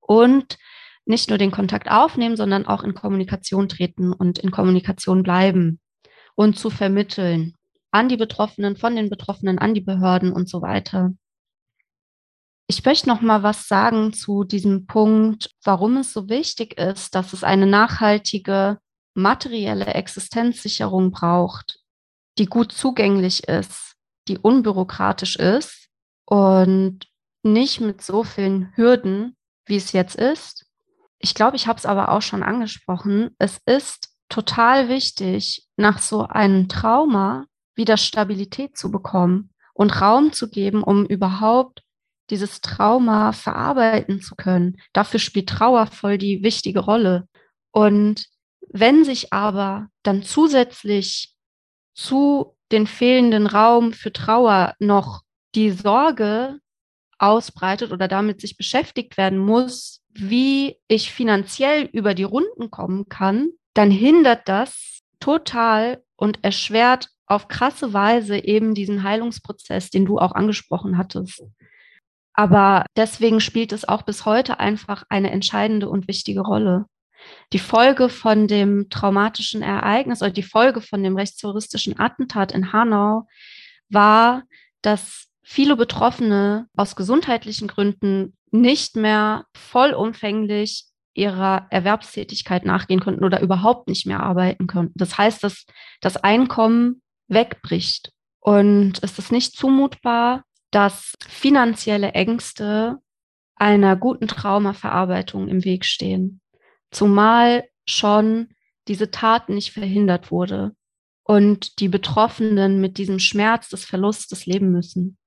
Und 0.00 0.56
nicht 1.04 1.28
nur 1.28 1.38
den 1.38 1.50
Kontakt 1.50 1.90
aufnehmen, 1.90 2.36
sondern 2.36 2.66
auch 2.66 2.84
in 2.84 2.94
Kommunikation 2.94 3.68
treten 3.68 4.12
und 4.12 4.38
in 4.38 4.50
Kommunikation 4.50 5.22
bleiben 5.22 5.80
und 6.34 6.58
zu 6.58 6.70
vermitteln 6.70 7.54
an 7.90 8.08
die 8.08 8.16
Betroffenen, 8.16 8.76
von 8.76 8.94
den 8.94 9.10
Betroffenen, 9.10 9.58
an 9.58 9.74
die 9.74 9.80
Behörden 9.80 10.32
und 10.32 10.48
so 10.48 10.62
weiter. 10.62 11.12
Ich 12.68 12.84
möchte 12.84 13.08
noch 13.08 13.20
mal 13.20 13.42
was 13.42 13.68
sagen 13.68 14.12
zu 14.12 14.44
diesem 14.44 14.86
Punkt, 14.86 15.50
warum 15.64 15.96
es 15.96 16.12
so 16.12 16.28
wichtig 16.28 16.78
ist, 16.78 17.14
dass 17.14 17.32
es 17.32 17.44
eine 17.44 17.66
nachhaltige 17.66 18.78
materielle 19.14 19.86
Existenzsicherung 19.86 21.10
braucht, 21.10 21.80
die 22.38 22.46
gut 22.46 22.72
zugänglich 22.72 23.48
ist, 23.48 23.94
die 24.28 24.38
unbürokratisch 24.38 25.36
ist 25.36 25.88
und 26.24 27.06
nicht 27.42 27.80
mit 27.80 28.02
so 28.02 28.24
vielen 28.24 28.72
Hürden, 28.74 29.36
wie 29.66 29.76
es 29.76 29.92
jetzt 29.92 30.16
ist. 30.16 30.66
Ich 31.18 31.34
glaube, 31.34 31.56
ich 31.56 31.66
habe 31.66 31.78
es 31.78 31.86
aber 31.86 32.10
auch 32.10 32.22
schon 32.22 32.42
angesprochen. 32.42 33.30
Es 33.38 33.58
ist 33.64 34.10
total 34.28 34.88
wichtig, 34.88 35.66
nach 35.76 35.98
so 35.98 36.26
einem 36.26 36.68
Trauma 36.68 37.46
wieder 37.74 37.96
Stabilität 37.96 38.76
zu 38.76 38.90
bekommen 38.90 39.50
und 39.74 40.00
Raum 40.00 40.32
zu 40.32 40.50
geben, 40.50 40.82
um 40.82 41.06
überhaupt 41.06 41.82
dieses 42.30 42.60
Trauma 42.60 43.32
verarbeiten 43.32 44.20
zu 44.20 44.34
können. 44.34 44.78
Dafür 44.92 45.20
spielt 45.20 45.48
Trauer 45.48 45.86
voll 45.86 46.18
die 46.18 46.42
wichtige 46.42 46.80
Rolle. 46.80 47.28
Und 47.70 48.26
wenn 48.68 49.04
sich 49.04 49.32
aber 49.32 49.88
dann 50.02 50.22
zusätzlich 50.22 51.35
zu 51.96 52.54
den 52.70 52.86
fehlenden 52.86 53.46
Raum 53.46 53.92
für 53.92 54.12
Trauer 54.12 54.74
noch 54.78 55.22
die 55.54 55.70
Sorge 55.70 56.58
ausbreitet 57.18 57.92
oder 57.92 58.06
damit 58.08 58.40
sich 58.40 58.56
beschäftigt 58.56 59.16
werden 59.16 59.38
muss, 59.38 60.02
wie 60.12 60.76
ich 60.88 61.12
finanziell 61.12 61.84
über 61.92 62.14
die 62.14 62.24
Runden 62.24 62.70
kommen 62.70 63.08
kann, 63.08 63.50
dann 63.74 63.90
hindert 63.90 64.48
das 64.48 65.00
total 65.20 66.02
und 66.16 66.44
erschwert 66.44 67.08
auf 67.26 67.48
krasse 67.48 67.92
Weise 67.92 68.38
eben 68.38 68.74
diesen 68.74 69.02
Heilungsprozess, 69.02 69.90
den 69.90 70.04
du 70.04 70.18
auch 70.18 70.32
angesprochen 70.32 70.98
hattest. 70.98 71.42
Aber 72.34 72.84
deswegen 72.96 73.40
spielt 73.40 73.72
es 73.72 73.88
auch 73.88 74.02
bis 74.02 74.26
heute 74.26 74.60
einfach 74.60 75.04
eine 75.08 75.30
entscheidende 75.30 75.88
und 75.88 76.06
wichtige 76.06 76.40
Rolle. 76.40 76.84
Die 77.52 77.58
Folge 77.58 78.08
von 78.08 78.48
dem 78.48 78.88
traumatischen 78.90 79.62
Ereignis 79.62 80.22
oder 80.22 80.30
die 80.30 80.42
Folge 80.42 80.80
von 80.80 81.02
dem 81.02 81.16
rechtsterroristischen 81.16 81.98
Attentat 81.98 82.52
in 82.52 82.72
Hanau 82.72 83.26
war, 83.88 84.42
dass 84.82 85.28
viele 85.42 85.76
Betroffene 85.76 86.66
aus 86.76 86.96
gesundheitlichen 86.96 87.68
Gründen 87.68 88.36
nicht 88.50 88.96
mehr 88.96 89.44
vollumfänglich 89.54 90.86
ihrer 91.14 91.66
Erwerbstätigkeit 91.70 92.64
nachgehen 92.64 93.00
konnten 93.00 93.24
oder 93.24 93.40
überhaupt 93.40 93.88
nicht 93.88 94.06
mehr 94.06 94.20
arbeiten 94.20 94.66
konnten. 94.66 94.98
Das 94.98 95.16
heißt, 95.16 95.42
dass 95.42 95.64
das 96.00 96.16
Einkommen 96.16 97.00
wegbricht. 97.28 98.12
Und 98.40 99.02
es 99.02 99.18
ist 99.18 99.32
nicht 99.32 99.56
zumutbar, 99.56 100.44
dass 100.70 101.14
finanzielle 101.26 102.12
Ängste 102.12 102.98
einer 103.56 103.96
guten 103.96 104.28
Traumaverarbeitung 104.28 105.48
im 105.48 105.64
Weg 105.64 105.84
stehen. 105.84 106.40
Zumal 106.90 107.64
schon 107.88 108.48
diese 108.88 109.10
Tat 109.10 109.48
nicht 109.48 109.72
verhindert 109.72 110.30
wurde 110.30 110.74
und 111.24 111.80
die 111.80 111.88
Betroffenen 111.88 112.80
mit 112.80 112.98
diesem 112.98 113.18
Schmerz 113.18 113.68
des 113.68 113.84
Verlustes 113.84 114.46
leben 114.46 114.70
müssen. 114.70 115.18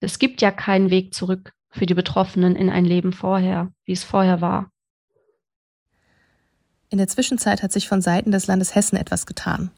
Es 0.00 0.18
gibt 0.18 0.42
ja 0.42 0.50
keinen 0.50 0.90
Weg 0.90 1.14
zurück 1.14 1.52
für 1.70 1.86
die 1.86 1.94
Betroffenen 1.94 2.56
in 2.56 2.68
ein 2.68 2.84
Leben 2.84 3.12
vorher, 3.12 3.72
wie 3.84 3.92
es 3.92 4.04
vorher 4.04 4.40
war. 4.40 4.70
In 6.90 6.98
der 6.98 7.08
Zwischenzeit 7.08 7.62
hat 7.62 7.72
sich 7.72 7.88
von 7.88 8.02
Seiten 8.02 8.32
des 8.32 8.46
Landes 8.46 8.74
Hessen 8.74 8.96
etwas 8.96 9.24
getan. 9.24 9.70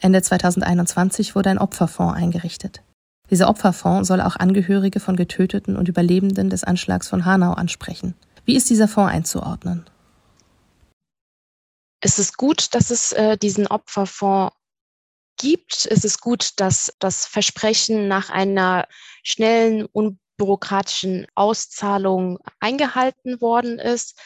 Ende 0.00 0.22
2021 0.22 1.34
wurde 1.34 1.50
ein 1.50 1.58
Opferfonds 1.58 2.16
eingerichtet. 2.16 2.82
Dieser 3.30 3.48
Opferfonds 3.48 4.08
soll 4.08 4.20
auch 4.20 4.36
Angehörige 4.36 5.00
von 5.00 5.16
Getöteten 5.16 5.76
und 5.76 5.88
Überlebenden 5.88 6.50
des 6.50 6.64
Anschlags 6.64 7.08
von 7.08 7.24
Hanau 7.24 7.52
ansprechen. 7.52 8.14
Wie 8.44 8.56
ist 8.56 8.70
dieser 8.70 8.88
Fonds 8.88 9.12
einzuordnen? 9.12 9.84
Es 12.00 12.18
ist 12.18 12.36
gut, 12.36 12.74
dass 12.74 12.90
es 12.90 13.12
äh, 13.12 13.36
diesen 13.36 13.66
Opferfonds 13.66 14.54
gibt. 15.36 15.86
Es 15.90 16.04
ist 16.04 16.20
gut, 16.20 16.52
dass 16.56 16.92
das 16.98 17.26
Versprechen 17.26 18.08
nach 18.08 18.30
einer 18.30 18.86
schnellen, 19.22 19.86
unbürokratischen 19.86 21.26
Auszahlung 21.34 22.38
eingehalten 22.60 23.40
worden 23.40 23.78
ist. 23.78 24.18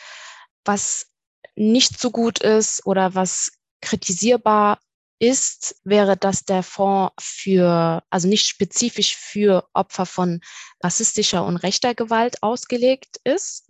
Was 0.64 1.06
nicht 1.54 1.98
so 1.98 2.10
gut 2.10 2.40
ist 2.40 2.84
oder 2.86 3.14
was 3.14 3.52
kritisierbar 3.80 4.78
ist, 5.18 5.76
wäre, 5.84 6.16
dass 6.16 6.44
der 6.44 6.62
Fonds 6.62 7.14
für, 7.20 8.02
also 8.10 8.26
nicht 8.26 8.48
spezifisch 8.48 9.16
für 9.16 9.68
Opfer 9.72 10.04
von 10.04 10.40
rassistischer 10.82 11.44
und 11.44 11.58
rechter 11.58 11.94
Gewalt 11.94 12.42
ausgelegt 12.42 13.18
ist. 13.24 13.68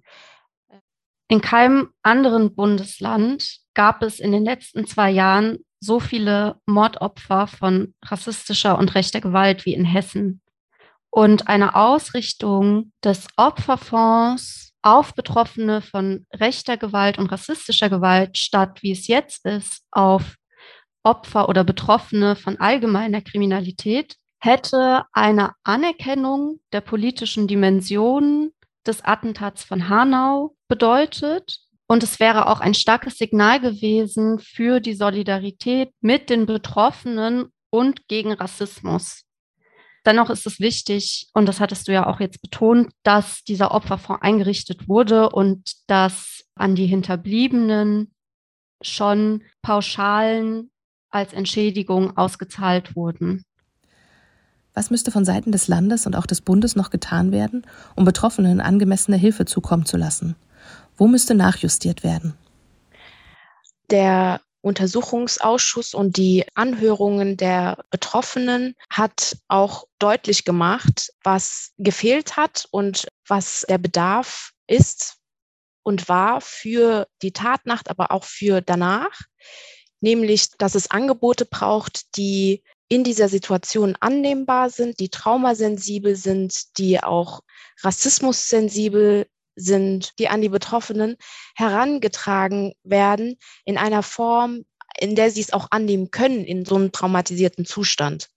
In 1.33 1.41
keinem 1.41 1.89
anderen 2.03 2.55
Bundesland 2.55 3.61
gab 3.73 4.03
es 4.03 4.21
in 4.21 4.33
den 4.33 4.45
letzten 4.45 4.87
zwei 4.87 5.11
Jahren 5.11 5.61
so 5.81 5.99
viele 5.99 6.61
Mordopfer 6.67 7.47
von 7.47 7.95
rassistischer 8.05 8.77
und 8.77 8.95
rechter 8.95 9.23
Gewalt 9.23 9.65
wie 9.65 9.73
in 9.73 9.87
Hessen. 9.87 10.43
Und 11.09 11.49
eine 11.49 11.75
Ausrichtung 11.75 12.93
des 13.03 13.29
Opferfonds 13.39 14.75
auf 14.83 15.15
Betroffene 15.15 15.81
von 15.81 16.27
rechter 16.35 16.77
Gewalt 16.77 17.17
und 17.17 17.33
rassistischer 17.33 17.89
Gewalt 17.89 18.37
statt, 18.37 18.83
wie 18.83 18.93
es 18.93 19.07
jetzt 19.07 19.47
ist, 19.47 19.87
auf 19.91 20.37
Opfer 21.03 21.49
oder 21.49 21.65
Betroffene 21.65 22.37
von 22.37 22.61
allgemeiner 22.61 23.23
Kriminalität 23.23 24.17
hätte 24.39 25.05
eine 25.15 25.53
Anerkennung 25.65 26.61
der 26.75 26.83
politischen 26.83 27.49
Dimension 27.49 28.53
des 28.87 29.05
Attentats 29.05 29.65
von 29.65 29.89
Hanau 29.89 30.57
bedeutet. 30.69 31.61
Und 31.87 32.03
es 32.03 32.21
wäre 32.21 32.49
auch 32.49 32.61
ein 32.61 32.75
starkes 32.75 33.19
Signal 33.19 33.61
gewesen 33.61 34.39
für 34.39 34.81
die 34.81 34.95
Solidarität 34.95 35.91
mit 36.01 36.31
den 36.31 36.47
Betroffenen 36.47 37.53
und 37.71 38.09
gegen 38.09 38.33
Rassismus. 38.33 39.25
Dennoch 40.05 40.31
ist 40.31 40.47
es 40.47 40.59
wichtig, 40.59 41.29
und 41.33 41.47
das 41.47 41.61
hattest 41.61 41.87
du 41.87 41.93
ja 41.93 42.07
auch 42.07 42.19
jetzt 42.19 42.43
betont, 42.43 42.93
dass 43.05 43.45
dieser 43.45 43.73
Opferfonds 43.73 44.23
eingerichtet 44.23 44.89
wurde 44.89 45.31
und 45.31 45.75
dass 45.87 46.45
an 46.55 46.75
die 46.75 46.87
Hinterbliebenen 46.87 48.13
schon 48.81 49.45
Pauschalen 49.63 50.71
als 51.11 51.33
Entschädigung 51.33 52.17
ausgezahlt 52.17 52.97
wurden. 52.97 53.45
Was 54.75 54.91
müsste 54.91 55.11
von 55.11 55.25
Seiten 55.25 55.53
des 55.53 55.69
Landes 55.69 56.07
und 56.07 56.17
auch 56.17 56.27
des 56.27 56.41
Bundes 56.41 56.77
noch 56.77 56.91
getan 56.91 57.33
werden, 57.33 57.67
um 57.95 58.05
Betroffenen 58.05 58.61
angemessene 58.61 59.17
Hilfe 59.17 59.45
zukommen 59.45 59.87
zu 59.87 59.97
lassen? 59.97 60.37
Wo 60.97 61.07
müsste 61.07 61.35
nachjustiert 61.35 62.03
werden? 62.03 62.35
Der 63.91 64.41
Untersuchungsausschuss 64.63 65.93
und 65.93 66.17
die 66.17 66.47
Anhörungen 66.55 67.37
der 67.37 67.85
Betroffenen 67.91 68.75
hat 68.89 69.37
auch 69.49 69.85
deutlich 69.99 70.45
gemacht, 70.45 71.13
was 71.25 71.73
gefehlt 71.79 72.37
hat 72.37 72.67
und 72.71 73.09
was 73.27 73.67
der 73.69 73.79
Bedarf 73.79 74.53
ist 74.69 75.17
und 75.83 76.09
war 76.09 76.41
für 76.41 77.09
die 77.23 77.33
Tatnacht, 77.33 77.91
aber 77.91 78.13
auch 78.13 78.25
für 78.25 78.61
danach 78.61 79.11
nämlich 80.03 80.51
dass 80.59 80.75
es 80.75 80.91
Angebote 80.91 81.47
braucht, 81.47 82.17
die 82.17 82.63
in 82.93 83.05
dieser 83.05 83.31
Situation 83.31 83.97
annehmbar 84.01 84.69
sind, 84.69 85.01
die 85.01 85.09
traumasensibel 85.09 86.15
sind, 86.15 86.77
die 86.77 87.03
auch 87.03 87.41
rassismussensibel 87.81 89.27
sind, 89.57 90.19
die 90.19 90.29
an 90.29 90.43
die 90.43 90.51
Betroffenen 90.51 91.17
herangetragen 91.55 92.75
werden 92.83 93.39
in 93.65 93.79
einer 93.79 94.03
Form, 94.03 94.67
in 94.99 95.15
der 95.15 95.31
sie 95.31 95.41
es 95.41 95.55
auch 95.55 95.69
annehmen 95.71 96.11
können 96.11 96.45
in 96.45 96.67
so 96.67 96.75
einem 96.75 96.93
traumatisierten 96.93 97.65
Zustand. 97.65 98.29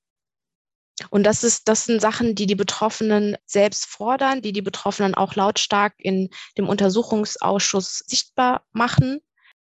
Und 1.09 1.23
das 1.23 1.43
ist, 1.43 1.67
das 1.67 1.83
sind 1.83 1.99
Sachen, 1.99 2.33
die 2.33 2.45
die 2.45 2.55
Betroffenen 2.55 3.35
selbst 3.45 3.85
fordern, 3.85 4.41
die 4.41 4.53
die 4.53 4.61
Betroffenen 4.61 5.15
auch 5.15 5.35
lautstark 5.35 5.95
in 5.97 6.29
dem 6.57 6.69
Untersuchungsausschuss 6.69 8.05
sichtbar 8.07 8.63
machen. 8.71 9.19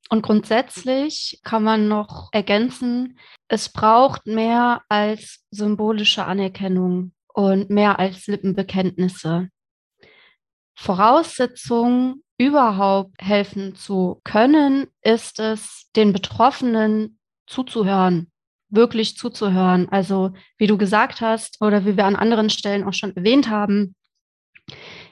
Und 0.10 0.22
grundsätzlich 0.22 1.40
kann 1.44 1.64
man 1.64 1.88
noch 1.88 2.30
ergänzen, 2.32 3.18
es 3.48 3.70
braucht 3.70 4.28
mehr 4.28 4.82
als 4.88 5.46
symbolische 5.52 6.26
Anerkennung 6.26 7.14
und 7.34 7.70
mehr 7.70 8.00
als 8.00 8.28
Lippenbekenntnisse. 8.28 9.50
Voraussetzung, 10.76 12.22
überhaupt 12.38 13.16
helfen 13.20 13.76
zu 13.76 14.20
können, 14.24 14.88
ist 15.02 15.40
es, 15.40 15.90
den 15.96 16.12
Betroffenen 16.12 17.18
zuzuhören, 17.48 18.32
wirklich 18.70 19.18
zuzuhören. 19.18 19.88
Also 19.90 20.34
wie 20.58 20.68
du 20.68 20.78
gesagt 20.78 21.22
hast 21.22 21.62
oder 21.62 21.86
wie 21.86 21.96
wir 21.96 22.06
an 22.06 22.16
anderen 22.16 22.50
Stellen 22.50 22.84
auch 22.84 22.94
schon 22.94 23.16
erwähnt 23.16 23.50
haben, 23.50 23.96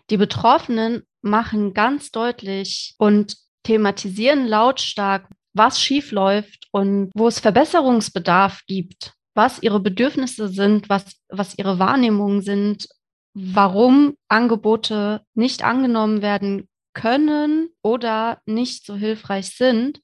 die 0.09 0.17
Betroffenen 0.17 1.03
machen 1.21 1.73
ganz 1.73 2.11
deutlich 2.11 2.95
und 2.97 3.37
thematisieren 3.63 4.47
lautstark, 4.47 5.27
was 5.53 5.79
schiefläuft 5.79 6.67
und 6.71 7.11
wo 7.15 7.27
es 7.27 7.39
Verbesserungsbedarf 7.39 8.61
gibt, 8.67 9.13
was 9.33 9.61
ihre 9.61 9.79
Bedürfnisse 9.79 10.49
sind, 10.49 10.89
was, 10.89 11.15
was 11.29 11.57
ihre 11.57 11.79
Wahrnehmungen 11.79 12.41
sind, 12.41 12.87
warum 13.33 14.15
Angebote 14.27 15.21
nicht 15.33 15.63
angenommen 15.63 16.21
werden 16.21 16.67
können 16.93 17.69
oder 17.81 18.41
nicht 18.45 18.85
so 18.85 18.95
hilfreich 18.95 19.55
sind. 19.55 20.01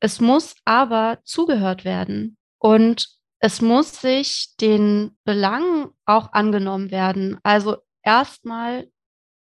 Es 0.00 0.20
muss 0.20 0.54
aber 0.64 1.18
zugehört 1.24 1.84
werden 1.84 2.36
und 2.58 3.08
es 3.40 3.60
muss 3.60 4.00
sich 4.00 4.54
den 4.60 5.16
Belangen 5.24 5.88
auch 6.06 6.32
angenommen 6.32 6.90
werden. 6.90 7.38
Also 7.42 7.78
erstmal 8.02 8.88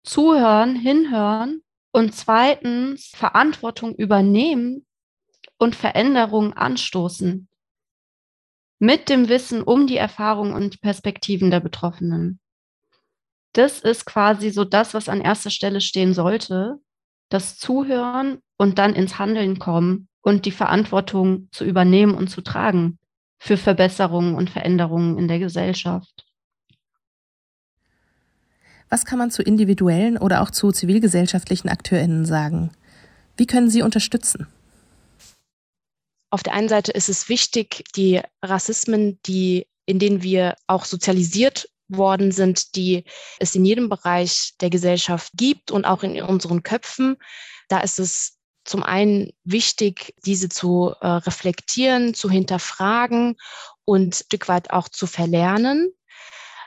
zuhören, 0.04 0.76
hinhören 0.76 1.62
und 1.92 2.16
zweitens 2.16 3.08
Verantwortung 3.16 3.96
übernehmen 3.96 4.86
und 5.58 5.76
Veränderungen 5.76 6.54
anstoßen. 6.54 7.48
Mit 8.80 9.10
dem 9.10 9.30
Wissen 9.30 9.62
um 9.62 9.86
die 9.86 9.98
Erfahrungen 9.98 10.54
und 10.54 10.82
Perspektiven 10.82 11.52
der 11.52 11.60
Betroffenen. 11.60 12.40
Das 13.54 13.80
ist 13.80 14.06
quasi 14.06 14.50
so 14.50 14.64
das, 14.64 14.94
was 14.94 15.10
an 15.10 15.22
erster 15.22 15.50
Stelle 15.50 15.82
stehen 15.82 16.14
sollte. 16.14 16.78
Das 17.30 17.58
Zuhören 17.58 18.40
und 18.58 18.80
dann 18.80 18.96
ins 18.96 19.20
Handeln 19.20 19.60
kommen 19.60 20.08
und 20.22 20.46
die 20.46 20.52
Verantwortung 20.52 21.50
zu 21.52 21.66
übernehmen 21.66 22.16
und 22.16 22.30
zu 22.30 22.42
tragen 22.42 22.98
für 23.40 23.58
Verbesserungen 23.58 24.36
und 24.36 24.50
Veränderungen 24.50 25.18
in 25.18 25.28
der 25.28 25.40
Gesellschaft. 25.40 26.31
Was 28.92 29.06
kann 29.06 29.18
man 29.18 29.32
zu 29.32 29.42
individuellen 29.42 30.18
oder 30.18 30.42
auch 30.42 30.52
zu 30.52 30.74
zivilgesellschaftlichen 30.74 31.70
AkteurInnen 31.70 32.26
sagen? 32.26 32.72
Wie 33.38 33.48
können 33.48 33.70
sie 33.70 33.84
unterstützen? 33.84 34.48
Auf 36.30 36.44
der 36.44 36.54
einen 36.54 36.68
Seite 36.68 36.92
ist 36.92 37.08
es 37.08 37.30
wichtig, 37.30 37.86
die 37.96 38.22
Rassismen, 38.44 39.18
die, 39.26 39.66
in 39.86 39.98
denen 39.98 40.24
wir 40.24 40.56
auch 40.68 40.84
sozialisiert 40.84 41.70
worden 41.88 42.34
sind, 42.34 42.76
die 42.76 43.06
es 43.40 43.56
in 43.56 43.64
jedem 43.64 43.88
Bereich 43.88 44.56
der 44.60 44.70
Gesellschaft 44.70 45.32
gibt 45.38 45.72
und 45.72 45.86
auch 45.86 46.04
in 46.04 46.22
unseren 46.22 46.62
Köpfen, 46.62 47.16
da 47.70 47.80
ist 47.80 47.98
es 47.98 48.38
zum 48.66 48.84
einen 48.84 49.32
wichtig, 49.46 50.14
diese 50.26 50.50
zu 50.50 50.94
äh, 51.00 51.08
reflektieren, 51.08 52.14
zu 52.14 52.30
hinterfragen 52.30 53.38
und 53.86 54.08
ein 54.08 54.12
Stück 54.12 54.50
weit 54.50 54.72
auch 54.72 54.90
zu 54.90 55.08
verlernen. 55.08 55.94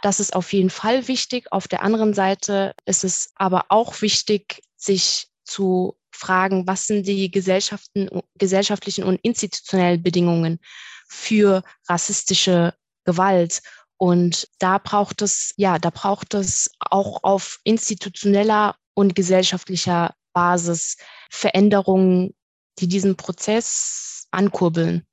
Das 0.05 0.21
ist 0.21 0.37
auf 0.37 0.53
jeden 0.53 0.69
Fall 0.69 1.09
wichtig. 1.09 1.51
Auf 1.51 1.67
der 1.67 1.83
anderen 1.83 2.13
Seite 2.13 2.75
ist 2.85 3.05
es 3.05 3.31
aber 3.37 3.65
auch 3.71 4.03
wichtig, 4.03 4.63
sich 4.77 5.29
zu 5.45 5.97
fragen, 6.11 6.67
was 6.67 6.87
sind 6.87 7.07
die 7.07 7.31
gesellschaftlichen 7.31 9.05
und 9.05 9.21
institutionellen 9.23 10.03
Bedingungen 10.03 10.61
für 11.09 11.63
rassistische 11.89 12.75
Gewalt 13.05 13.63
Und 13.97 14.49
da 14.59 14.77
braucht 14.77 15.23
es, 15.23 15.55
ja, 15.57 15.79
da 15.79 15.89
braucht 15.89 16.35
es 16.35 16.71
auch 16.79 17.23
auf 17.23 17.61
institutioneller 17.65 18.77
und 18.93 19.15
gesellschaftlicher 19.15 20.15
Basis 20.35 20.99
Veränderungen, 21.31 22.35
die 22.79 22.89
diesen 22.89 23.17
Prozess 23.17 24.27
ankurbeln. 24.31 25.07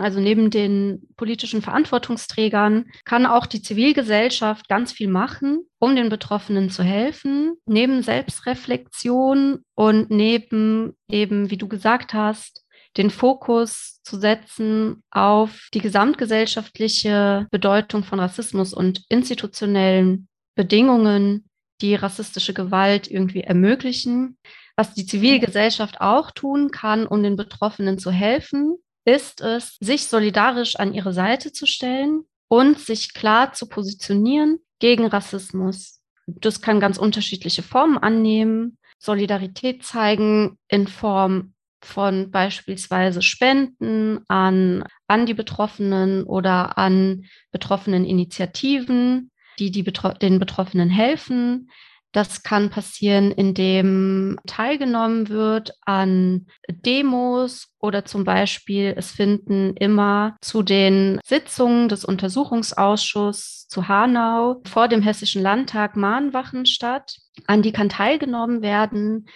Also 0.00 0.20
neben 0.20 0.50
den 0.50 1.08
politischen 1.16 1.62
Verantwortungsträgern 1.62 2.86
kann 3.04 3.26
auch 3.26 3.46
die 3.46 3.62
Zivilgesellschaft 3.62 4.68
ganz 4.68 4.92
viel 4.92 5.08
machen, 5.08 5.66
um 5.78 5.96
den 5.96 6.08
Betroffenen 6.08 6.70
zu 6.70 6.82
helfen. 6.82 7.54
Neben 7.66 8.02
Selbstreflexion 8.02 9.60
und 9.74 10.10
neben 10.10 10.96
eben, 11.08 11.50
wie 11.50 11.56
du 11.56 11.68
gesagt 11.68 12.14
hast, 12.14 12.64
den 12.96 13.10
Fokus 13.10 14.00
zu 14.02 14.18
setzen 14.18 15.02
auf 15.10 15.68
die 15.74 15.80
gesamtgesellschaftliche 15.80 17.46
Bedeutung 17.50 18.02
von 18.02 18.18
Rassismus 18.18 18.74
und 18.74 19.04
institutionellen 19.08 20.28
Bedingungen, 20.54 21.48
die 21.80 21.94
rassistische 21.94 22.54
Gewalt 22.54 23.08
irgendwie 23.10 23.42
ermöglichen. 23.42 24.38
Was 24.76 24.94
die 24.94 25.06
Zivilgesellschaft 25.06 26.00
auch 26.00 26.30
tun 26.30 26.70
kann, 26.70 27.06
um 27.06 27.22
den 27.22 27.36
Betroffenen 27.36 27.98
zu 27.98 28.10
helfen, 28.10 28.76
ist 29.08 29.40
es, 29.40 29.78
sich 29.80 30.06
solidarisch 30.06 30.76
an 30.76 30.92
ihre 30.92 31.14
Seite 31.14 31.50
zu 31.50 31.64
stellen 31.64 32.24
und 32.48 32.78
sich 32.78 33.14
klar 33.14 33.54
zu 33.54 33.66
positionieren 33.66 34.58
gegen 34.80 35.06
Rassismus. 35.06 36.02
Das 36.26 36.60
kann 36.60 36.78
ganz 36.78 36.98
unterschiedliche 36.98 37.62
Formen 37.62 37.96
annehmen. 37.96 38.76
Solidarität 38.98 39.82
zeigen 39.82 40.58
in 40.68 40.86
Form 40.86 41.54
von 41.80 42.30
beispielsweise 42.30 43.22
Spenden 43.22 44.20
an, 44.28 44.84
an 45.06 45.24
die 45.24 45.34
Betroffenen 45.34 46.24
oder 46.24 46.76
an 46.76 47.24
betroffenen 47.50 48.04
Initiativen, 48.04 49.30
die, 49.58 49.70
die 49.70 49.84
Betro 49.84 50.12
den 50.12 50.38
Betroffenen 50.38 50.90
helfen. 50.90 51.70
Das 52.12 52.42
kann 52.42 52.70
passieren, 52.70 53.32
indem 53.32 54.38
teilgenommen 54.46 55.28
wird 55.28 55.74
an 55.82 56.46
Demos 56.68 57.68
oder 57.78 58.06
zum 58.06 58.24
Beispiel 58.24 58.94
es 58.96 59.10
finden 59.10 59.76
immer 59.76 60.36
zu 60.40 60.62
den 60.62 61.20
Sitzungen 61.22 61.90
des 61.90 62.06
Untersuchungsausschusses 62.06 63.68
zu 63.68 63.88
Hanau 63.88 64.62
vor 64.66 64.88
dem 64.88 65.02
Hessischen 65.02 65.42
Landtag 65.42 65.96
Mahnwachen 65.96 66.64
statt, 66.64 67.18
an 67.46 67.60
die 67.60 67.72
kann 67.72 67.90
teilgenommen 67.90 68.62
werden 68.62 69.28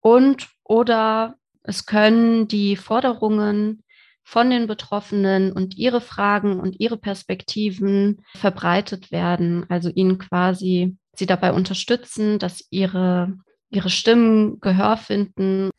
und 0.00 0.48
oder 0.62 1.34
es 1.64 1.84
können 1.84 2.46
die 2.46 2.76
Forderungen 2.76 3.82
von 4.22 4.50
den 4.50 4.66
Betroffenen 4.66 5.52
und 5.52 5.76
ihre 5.76 6.00
Fragen 6.00 6.60
und 6.60 6.78
ihre 6.78 6.98
Perspektiven 6.98 8.22
verbreitet 8.36 9.10
werden, 9.10 9.64
also 9.68 9.88
ihnen 9.88 10.18
quasi 10.18 10.96
sie 11.18 11.26
dabei 11.26 11.52
unterstützen, 11.52 12.38
dass 12.38 12.66
ihre, 12.70 13.36
ihre 13.70 13.90
Stimmen 13.90 14.60
Gehör 14.60 14.96
finden. 14.96 15.70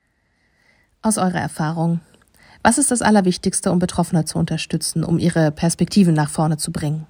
Aus 1.01 1.17
eurer 1.17 1.39
Erfahrung, 1.39 2.01
was 2.61 2.77
ist 2.77 2.91
das 2.91 3.01
Allerwichtigste, 3.01 3.71
um 3.71 3.79
Betroffene 3.79 4.25
zu 4.25 4.37
unterstützen, 4.37 5.03
um 5.03 5.17
ihre 5.17 5.51
Perspektiven 5.51 6.13
nach 6.13 6.29
vorne 6.29 6.57
zu 6.57 6.71
bringen? 6.71 7.07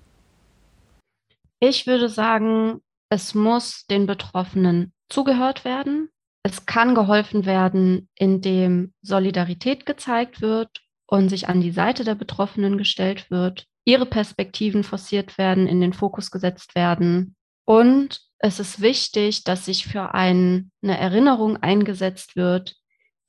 Ich 1.59 1.87
würde 1.87 2.07
sagen, 2.07 2.81
es 3.09 3.33
muss 3.33 3.85
den 3.87 4.05
Betroffenen 4.05 4.93
zugehört 5.09 5.65
werden. 5.65 6.09
Es 6.43 6.65
kann 6.65 6.95
geholfen 6.95 7.45
werden, 7.45 8.07
indem 8.15 8.93
Solidarität 9.01 9.85
gezeigt 9.85 10.41
wird 10.41 10.81
und 11.07 11.29
sich 11.29 11.49
an 11.49 11.59
die 11.59 11.71
Seite 11.71 12.03
der 12.03 12.15
Betroffenen 12.15 12.77
gestellt 12.77 13.29
wird, 13.31 13.65
ihre 13.83 14.05
Perspektiven 14.05 14.83
forciert 14.83 15.37
werden, 15.37 15.67
in 15.67 15.81
den 15.81 15.93
Fokus 15.93 16.31
gesetzt 16.31 16.75
werden 16.75 17.35
und 17.69 18.21
es 18.39 18.59
ist 18.59 18.81
wichtig, 18.81 19.43
dass 19.43 19.65
sich 19.65 19.85
für 19.85 20.15
ein, 20.15 20.71
eine 20.81 20.97
Erinnerung 20.97 21.57
eingesetzt 21.57 22.35
wird, 22.35 22.75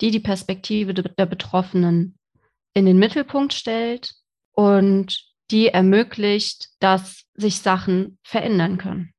die 0.01 0.11
die 0.11 0.19
Perspektive 0.19 0.95
der 0.95 1.27
Betroffenen 1.27 2.19
in 2.73 2.87
den 2.87 2.99
Mittelpunkt 2.99 3.53
stellt 3.53 4.15
und 4.53 5.27
die 5.51 5.69
ermöglicht, 5.69 6.71
dass 6.79 7.27
sich 7.35 7.59
Sachen 7.59 8.19
verändern 8.23 8.79
können. 8.79 9.13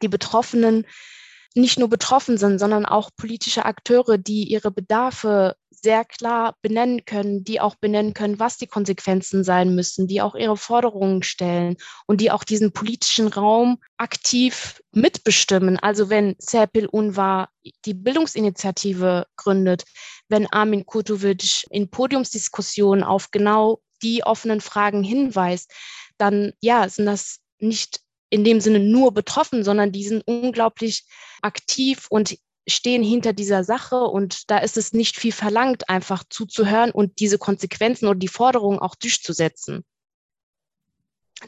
Die 0.00 0.08
Betroffenen 0.08 0.86
nicht 1.54 1.78
nur 1.78 1.88
betroffen 1.88 2.36
sind, 2.36 2.58
sondern 2.58 2.84
auch 2.84 3.10
politische 3.16 3.64
Akteure, 3.64 4.18
die 4.18 4.44
ihre 4.44 4.70
Bedarfe 4.72 5.56
sehr 5.70 6.04
klar 6.04 6.56
benennen 6.62 7.04
können, 7.04 7.44
die 7.44 7.60
auch 7.60 7.76
benennen 7.76 8.14
können, 8.14 8.40
was 8.40 8.56
die 8.56 8.66
Konsequenzen 8.66 9.44
sein 9.44 9.74
müssen, 9.74 10.08
die 10.08 10.20
auch 10.20 10.34
ihre 10.34 10.56
Forderungen 10.56 11.22
stellen 11.22 11.76
und 12.06 12.20
die 12.20 12.30
auch 12.30 12.42
diesen 12.42 12.72
politischen 12.72 13.28
Raum 13.28 13.78
aktiv 13.98 14.82
mitbestimmen. 14.92 15.78
Also 15.78 16.08
wenn 16.08 16.34
Serpil 16.38 16.86
Unvar 16.86 17.50
die 17.84 17.94
Bildungsinitiative 17.94 19.26
gründet, 19.36 19.84
wenn 20.28 20.46
Armin 20.50 20.86
Kurtovic 20.86 21.64
in 21.70 21.90
Podiumsdiskussionen 21.90 23.04
auf 23.04 23.30
genau 23.30 23.80
die 24.02 24.24
offenen 24.24 24.60
Fragen 24.60 25.02
hinweist, 25.04 25.70
dann 26.16 26.52
ja, 26.60 26.88
sind 26.88 27.06
das 27.06 27.40
nicht 27.58 28.00
in 28.34 28.42
dem 28.42 28.60
Sinne 28.60 28.80
nur 28.80 29.14
betroffen, 29.14 29.62
sondern 29.62 29.92
die 29.92 30.02
sind 30.02 30.26
unglaublich 30.26 31.04
aktiv 31.40 32.08
und 32.10 32.36
stehen 32.66 33.04
hinter 33.04 33.32
dieser 33.32 33.62
Sache 33.62 34.00
und 34.00 34.50
da 34.50 34.58
ist 34.58 34.76
es 34.76 34.92
nicht 34.92 35.16
viel 35.16 35.30
verlangt, 35.30 35.88
einfach 35.88 36.24
zuzuhören 36.28 36.90
und 36.90 37.20
diese 37.20 37.38
Konsequenzen 37.38 38.08
oder 38.08 38.18
die 38.18 38.26
Forderungen 38.26 38.80
auch 38.80 38.96
durchzusetzen. 38.96 39.84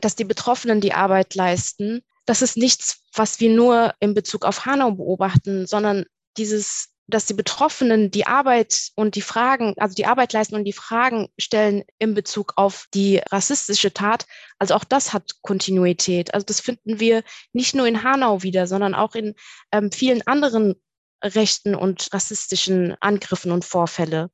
Dass 0.00 0.14
die 0.14 0.24
Betroffenen 0.24 0.80
die 0.80 0.92
Arbeit 0.92 1.34
leisten, 1.34 2.02
das 2.24 2.40
ist 2.40 2.56
nichts, 2.56 3.02
was 3.12 3.40
wir 3.40 3.50
nur 3.50 3.92
in 3.98 4.14
Bezug 4.14 4.44
auf 4.44 4.64
Hanau 4.64 4.92
beobachten, 4.92 5.66
sondern 5.66 6.04
dieses, 6.36 6.90
dass 7.08 7.26
die 7.26 7.34
Betroffenen 7.34 8.10
die 8.10 8.26
Arbeit 8.26 8.90
und 8.94 9.14
die 9.14 9.22
Fragen, 9.22 9.74
also 9.78 9.94
die 9.94 10.06
Arbeit 10.06 10.32
leisten 10.32 10.56
und 10.56 10.64
die 10.64 10.72
Fragen 10.72 11.28
stellen 11.38 11.84
in 11.98 12.14
Bezug 12.14 12.54
auf 12.56 12.86
die 12.94 13.20
rassistische 13.30 13.92
Tat. 13.92 14.26
Also 14.58 14.74
auch 14.74 14.84
das 14.84 15.12
hat 15.12 15.42
Kontinuität. 15.42 16.34
Also 16.34 16.44
das 16.44 16.60
finden 16.60 16.98
wir 16.98 17.22
nicht 17.52 17.74
nur 17.74 17.86
in 17.86 18.02
Hanau 18.02 18.42
wieder, 18.42 18.66
sondern 18.66 18.94
auch 18.94 19.14
in 19.14 19.34
ähm, 19.72 19.92
vielen 19.92 20.26
anderen 20.26 20.74
rechten 21.22 21.74
und 21.74 22.08
rassistischen 22.12 22.96
Angriffen 23.00 23.52
und 23.52 23.64
Vorfälle. 23.64 24.30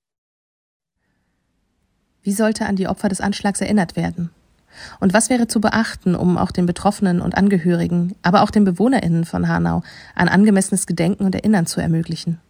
Wie 2.22 2.32
sollte 2.32 2.66
an 2.66 2.76
die 2.76 2.88
Opfer 2.88 3.08
des 3.08 3.20
Anschlags 3.20 3.60
erinnert 3.60 3.96
werden? 3.96 4.30
Und 5.00 5.12
was 5.12 5.28
wäre 5.28 5.48
zu 5.48 5.60
beachten, 5.60 6.14
um 6.14 6.38
auch 6.38 6.50
den 6.50 6.64
Betroffenen 6.64 7.20
und 7.20 7.36
Angehörigen, 7.36 8.14
aber 8.22 8.42
auch 8.42 8.50
den 8.50 8.64
BewohnerInnen 8.64 9.26
von 9.26 9.48
Hanau 9.48 9.82
ein 10.14 10.28
angemessenes 10.28 10.86
Gedenken 10.86 11.24
und 11.24 11.34
Erinnern 11.34 11.66
zu 11.66 11.80
ermöglichen? 11.80 12.40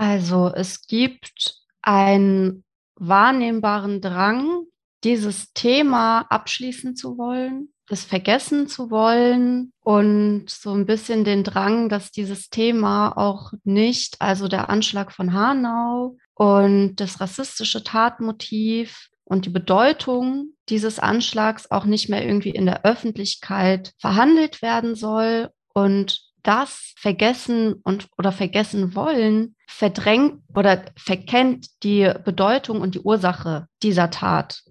Also 0.00 0.50
es 0.54 0.86
gibt 0.86 1.56
einen 1.82 2.64
wahrnehmbaren 2.94 4.00
Drang, 4.00 4.64
dieses 5.04 5.52
Thema 5.52 6.22
abschließen 6.30 6.96
zu 6.96 7.18
wollen 7.18 7.68
das 7.90 8.04
vergessen 8.04 8.68
zu 8.68 8.90
wollen 8.92 9.72
und 9.80 10.48
so 10.48 10.72
ein 10.72 10.86
bisschen 10.86 11.24
den 11.24 11.42
Drang, 11.42 11.88
dass 11.88 12.12
dieses 12.12 12.48
Thema 12.48 13.10
auch 13.16 13.52
nicht, 13.64 14.20
also 14.20 14.46
der 14.46 14.70
Anschlag 14.70 15.10
von 15.12 15.32
Hanau 15.32 16.16
und 16.34 16.96
das 17.00 17.20
rassistische 17.20 17.82
Tatmotiv 17.82 19.08
und 19.24 19.44
die 19.44 19.50
Bedeutung 19.50 20.50
dieses 20.68 21.00
Anschlags 21.00 21.68
auch 21.72 21.84
nicht 21.84 22.08
mehr 22.08 22.24
irgendwie 22.24 22.50
in 22.50 22.64
der 22.64 22.84
Öffentlichkeit 22.84 23.92
verhandelt 23.98 24.62
werden 24.62 24.94
soll 24.94 25.50
und 25.74 26.20
das 26.44 26.94
vergessen 26.96 27.74
und 27.82 28.06
oder 28.16 28.30
vergessen 28.30 28.94
wollen 28.94 29.56
verdrängt 29.70 30.42
oder 30.54 30.84
verkennt 30.96 31.82
die 31.84 32.12
Bedeutung 32.24 32.80
und 32.80 32.96
die 32.96 33.00
Ursache 33.00 33.66
dieser 33.82 34.10
Tat 34.10 34.62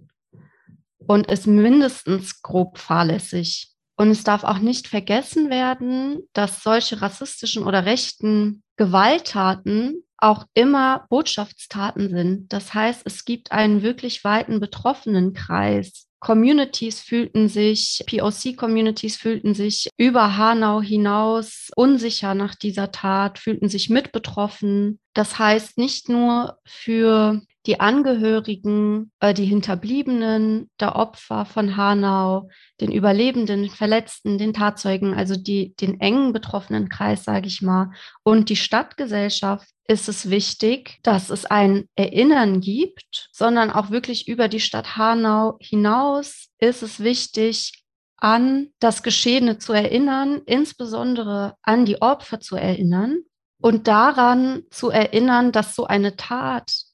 und 1.07 1.27
ist 1.27 1.47
mindestens 1.47 2.41
grob 2.41 2.77
fahrlässig. 2.77 3.71
Und 3.95 4.11
es 4.11 4.23
darf 4.23 4.43
auch 4.43 4.59
nicht 4.59 4.87
vergessen 4.87 5.49
werden, 5.49 6.19
dass 6.33 6.63
solche 6.63 7.01
rassistischen 7.01 7.63
oder 7.63 7.85
rechten 7.85 8.61
Gewalttaten 8.75 10.03
auch 10.17 10.45
immer 10.53 11.05
Botschaftstaten 11.09 12.09
sind. 12.09 12.53
Das 12.53 12.73
heißt, 12.73 13.01
es 13.05 13.25
gibt 13.25 13.51
einen 13.51 13.81
wirklich 13.81 14.23
weiten 14.23 14.59
betroffenen 14.59 15.33
Kreis. 15.33 16.08
Communities 16.19 16.99
fühlten 16.99 17.47
sich, 17.47 18.03
POC-Communities 18.05 19.15
fühlten 19.15 19.53
sich 19.53 19.89
über 19.97 20.37
Hanau 20.37 20.81
hinaus 20.81 21.69
unsicher 21.75 22.33
nach 22.33 22.55
dieser 22.55 22.91
Tat, 22.91 23.39
fühlten 23.39 23.69
sich 23.69 23.89
mit 23.89 24.11
betroffen. 24.11 24.99
Das 25.13 25.39
heißt, 25.39 25.77
nicht 25.77 26.09
nur 26.09 26.57
für 26.65 27.41
die 27.69 27.79
Angehörigen, 27.79 29.11
äh, 29.19 29.31
die 29.31 29.45
Hinterbliebenen 29.45 30.71
der 30.79 30.95
Opfer 30.95 31.45
von 31.45 31.77
Hanau, 31.77 32.49
den 32.81 32.91
Überlebenden, 32.91 33.61
den 33.61 33.69
Verletzten, 33.69 34.39
den 34.39 34.53
Tatzeugen, 34.55 35.13
also 35.13 35.35
die, 35.35 35.75
den 35.75 35.99
engen 36.01 36.33
betroffenen 36.33 36.89
Kreis, 36.89 37.23
sage 37.23 37.45
ich 37.45 37.61
mal, 37.61 37.91
und 38.23 38.49
die 38.49 38.55
Stadtgesellschaft 38.55 39.67
ist 39.87 40.09
es 40.09 40.31
wichtig, 40.31 40.97
dass 41.03 41.29
es 41.29 41.45
ein 41.45 41.87
Erinnern 41.95 42.59
gibt, 42.59 43.29
sondern 43.31 43.69
auch 43.69 43.91
wirklich 43.91 44.27
über 44.27 44.47
die 44.47 44.59
Stadt 44.59 44.97
Hanau 44.97 45.57
hinaus 45.61 46.47
ist 46.57 46.81
es 46.81 46.99
wichtig, 46.99 47.83
an 48.17 48.69
das 48.79 49.03
Geschehene 49.03 49.59
zu 49.59 49.73
erinnern, 49.73 50.41
insbesondere 50.47 51.53
an 51.61 51.85
die 51.85 52.01
Opfer 52.01 52.39
zu 52.39 52.55
erinnern 52.55 53.19
und 53.61 53.87
daran 53.87 54.63
zu 54.71 54.89
erinnern, 54.89 55.51
dass 55.51 55.75
so 55.75 55.85
eine 55.85 56.15
Tat 56.15 56.88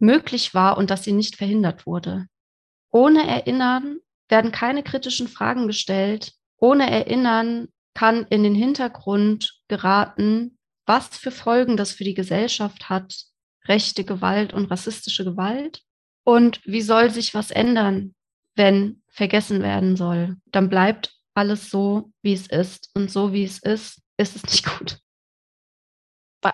möglich 0.00 0.54
war 0.54 0.76
und 0.76 0.90
dass 0.90 1.04
sie 1.04 1.12
nicht 1.12 1.36
verhindert 1.36 1.86
wurde. 1.86 2.26
Ohne 2.90 3.26
Erinnern 3.26 3.98
werden 4.28 4.52
keine 4.52 4.82
kritischen 4.82 5.28
Fragen 5.28 5.66
gestellt. 5.66 6.32
Ohne 6.56 6.90
Erinnern 6.90 7.68
kann 7.94 8.26
in 8.30 8.42
den 8.42 8.54
Hintergrund 8.54 9.60
geraten, 9.68 10.58
was 10.86 11.08
für 11.16 11.30
Folgen 11.30 11.76
das 11.76 11.92
für 11.92 12.04
die 12.04 12.14
Gesellschaft 12.14 12.88
hat, 12.88 13.14
rechte 13.66 14.04
Gewalt 14.04 14.52
und 14.52 14.66
rassistische 14.66 15.24
Gewalt. 15.24 15.82
Und 16.24 16.60
wie 16.64 16.82
soll 16.82 17.10
sich 17.10 17.34
was 17.34 17.50
ändern, 17.50 18.14
wenn 18.56 19.02
vergessen 19.08 19.62
werden 19.62 19.96
soll? 19.96 20.36
Dann 20.46 20.68
bleibt 20.68 21.14
alles 21.34 21.70
so, 21.70 22.12
wie 22.22 22.32
es 22.32 22.46
ist. 22.46 22.90
Und 22.94 23.10
so, 23.10 23.32
wie 23.32 23.44
es 23.44 23.58
ist, 23.58 24.00
ist 24.16 24.36
es 24.36 24.44
nicht 24.44 24.66
gut. 24.66 24.98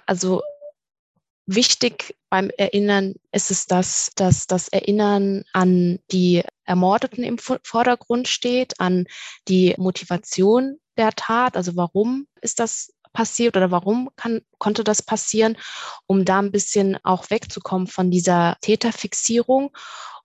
Also 0.06 0.42
wichtig 1.46 2.16
beim 2.28 2.50
Erinnern 2.50 3.14
ist 3.32 3.50
es, 3.50 3.66
dass, 3.66 4.10
dass 4.16 4.46
das 4.46 4.68
Erinnern 4.68 5.44
an 5.52 6.00
die 6.10 6.42
Ermordeten 6.64 7.24
im 7.24 7.38
Vordergrund 7.38 8.28
steht, 8.28 8.80
an 8.80 9.06
die 9.48 9.74
Motivation 9.78 10.78
der 10.96 11.12
Tat, 11.12 11.56
also 11.56 11.76
warum 11.76 12.26
ist 12.40 12.58
das 12.58 12.92
passiert 13.12 13.56
oder 13.56 13.70
warum 13.70 14.10
kann, 14.16 14.42
konnte 14.58 14.84
das 14.84 15.02
passieren, 15.02 15.56
um 16.06 16.24
da 16.24 16.40
ein 16.40 16.52
bisschen 16.52 16.98
auch 17.02 17.30
wegzukommen 17.30 17.86
von 17.86 18.10
dieser 18.10 18.56
Täterfixierung. 18.60 19.74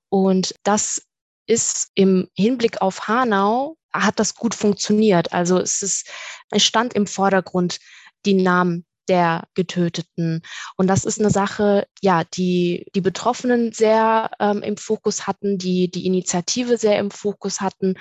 Und 0.09 0.55
das 0.63 1.01
ist 1.45 1.91
im 1.95 2.27
Hinblick 2.33 2.81
auf 2.81 3.07
Hanau, 3.07 3.77
hat 3.93 4.19
das 4.19 4.35
gut 4.35 4.55
funktioniert. 4.55 5.31
Also 5.31 5.57
es, 5.59 5.81
ist, 5.81 6.09
es 6.49 6.63
stand 6.63 6.93
im 6.93 7.07
Vordergrund 7.07 7.79
die 8.25 8.33
Namen 8.33 8.85
der 9.11 9.43
Getöteten. 9.55 10.41
Und 10.77 10.87
das 10.87 11.03
ist 11.03 11.19
eine 11.19 11.31
Sache, 11.31 11.85
ja, 12.01 12.23
die 12.23 12.85
die 12.95 13.01
Betroffenen 13.01 13.73
sehr 13.73 14.31
ähm, 14.39 14.61
im 14.63 14.77
Fokus 14.77 15.27
hatten, 15.27 15.57
die 15.57 15.91
die 15.91 16.05
Initiative 16.05 16.77
sehr 16.77 16.97
im 16.97 17.11
Fokus 17.11 17.59
hatten 17.59 17.95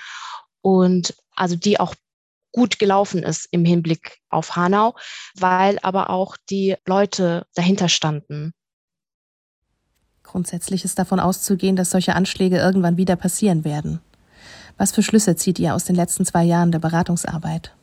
und 0.63 1.17
also 1.35 1.57
die 1.57 1.81
auch 1.81 1.97
gut 2.53 2.79
gelaufen 2.79 3.25
ist 3.25 3.49
im 3.51 3.65
Hinblick 3.65 4.19
auf 4.29 4.55
Hanau, 4.55 4.95
weil 5.37 5.81
aber 5.83 6.11
auch 6.11 6.37
die 6.49 6.77
Leute 6.87 7.45
dahinter 7.55 7.89
standen. 7.89 8.53
Grundsätzlich 10.23 10.85
ist 10.85 10.97
davon 10.97 11.19
auszugehen, 11.19 11.75
dass 11.75 11.91
solche 11.91 12.15
Anschläge 12.15 12.59
irgendwann 12.59 12.97
wieder 12.97 13.17
passieren 13.17 13.65
werden. 13.65 14.01
Was 14.79 14.93
für 14.93 15.03
Schlüsse 15.03 15.35
zieht 15.35 15.59
ihr 15.59 15.75
aus 15.75 15.85
den 15.85 15.97
letzten 15.97 16.25
zwei 16.25 16.45
Jahren 16.45 16.71
der 16.71 16.79
Beratungsarbeit? 16.79 17.75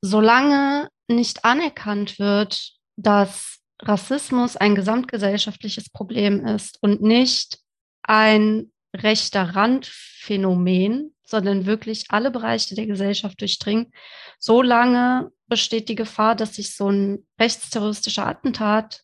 Solange 0.00 0.88
nicht 1.08 1.44
anerkannt 1.44 2.18
wird, 2.18 2.72
dass 2.96 3.60
Rassismus 3.80 4.56
ein 4.56 4.74
gesamtgesellschaftliches 4.74 5.88
Problem 5.90 6.44
ist 6.44 6.78
und 6.82 7.00
nicht 7.00 7.58
ein 8.02 8.72
rechter 8.94 9.54
Randphänomen, 9.54 11.14
sondern 11.24 11.66
wirklich 11.66 12.06
alle 12.08 12.30
Bereiche 12.30 12.74
der 12.74 12.86
Gesellschaft 12.86 13.40
durchdringt, 13.40 13.94
solange 14.38 15.30
besteht 15.46 15.88
die 15.88 15.94
Gefahr, 15.94 16.34
dass 16.34 16.54
sich 16.54 16.74
so 16.74 16.90
ein 16.90 17.26
rechtsterroristischer 17.38 18.26
Attentat 18.26 19.02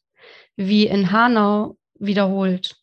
wie 0.57 0.87
in 0.87 1.13
Hanau 1.13 1.77
wiederholt. 1.99 2.77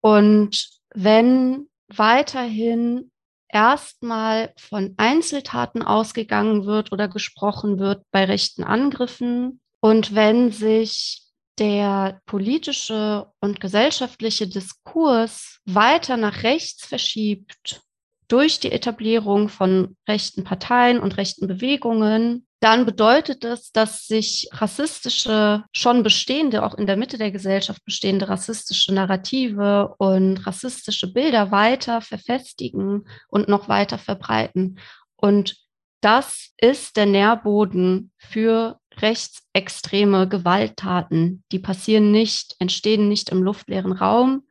Und 0.00 0.68
wenn 0.94 1.68
weiterhin 1.88 3.10
erstmal 3.54 4.52
von 4.56 4.94
Einzeltaten 4.98 5.82
ausgegangen 5.82 6.66
wird 6.66 6.92
oder 6.92 7.08
gesprochen 7.08 7.78
wird 7.78 8.02
bei 8.10 8.24
rechten 8.24 8.64
Angriffen. 8.64 9.60
Und 9.80 10.14
wenn 10.14 10.50
sich 10.50 11.22
der 11.58 12.20
politische 12.26 13.28
und 13.40 13.60
gesellschaftliche 13.60 14.48
Diskurs 14.48 15.60
weiter 15.64 16.16
nach 16.16 16.42
rechts 16.42 16.84
verschiebt 16.84 17.80
durch 18.26 18.58
die 18.58 18.72
Etablierung 18.72 19.48
von 19.48 19.96
rechten 20.08 20.42
Parteien 20.42 20.98
und 20.98 21.16
rechten 21.16 21.46
Bewegungen, 21.46 22.46
dann 22.64 22.86
bedeutet 22.86 23.44
es, 23.44 23.72
dass 23.72 24.06
sich 24.06 24.48
rassistische, 24.50 25.64
schon 25.76 26.02
bestehende, 26.02 26.64
auch 26.64 26.72
in 26.72 26.86
der 26.86 26.96
Mitte 26.96 27.18
der 27.18 27.30
Gesellschaft 27.30 27.84
bestehende 27.84 28.30
rassistische 28.30 28.94
Narrative 28.94 29.94
und 29.98 30.46
rassistische 30.46 31.12
Bilder 31.12 31.50
weiter 31.50 32.00
verfestigen 32.00 33.06
und 33.28 33.48
noch 33.48 33.68
weiter 33.68 33.98
verbreiten. 33.98 34.78
Und 35.14 35.58
das 36.00 36.54
ist 36.56 36.96
der 36.96 37.04
Nährboden 37.04 38.12
für 38.16 38.80
rechtsextreme 38.96 40.26
Gewalttaten. 40.26 41.44
Die 41.52 41.58
passieren 41.58 42.12
nicht, 42.12 42.56
entstehen 42.60 43.10
nicht 43.10 43.28
im 43.28 43.42
luftleeren 43.42 43.92
Raum, 43.92 44.46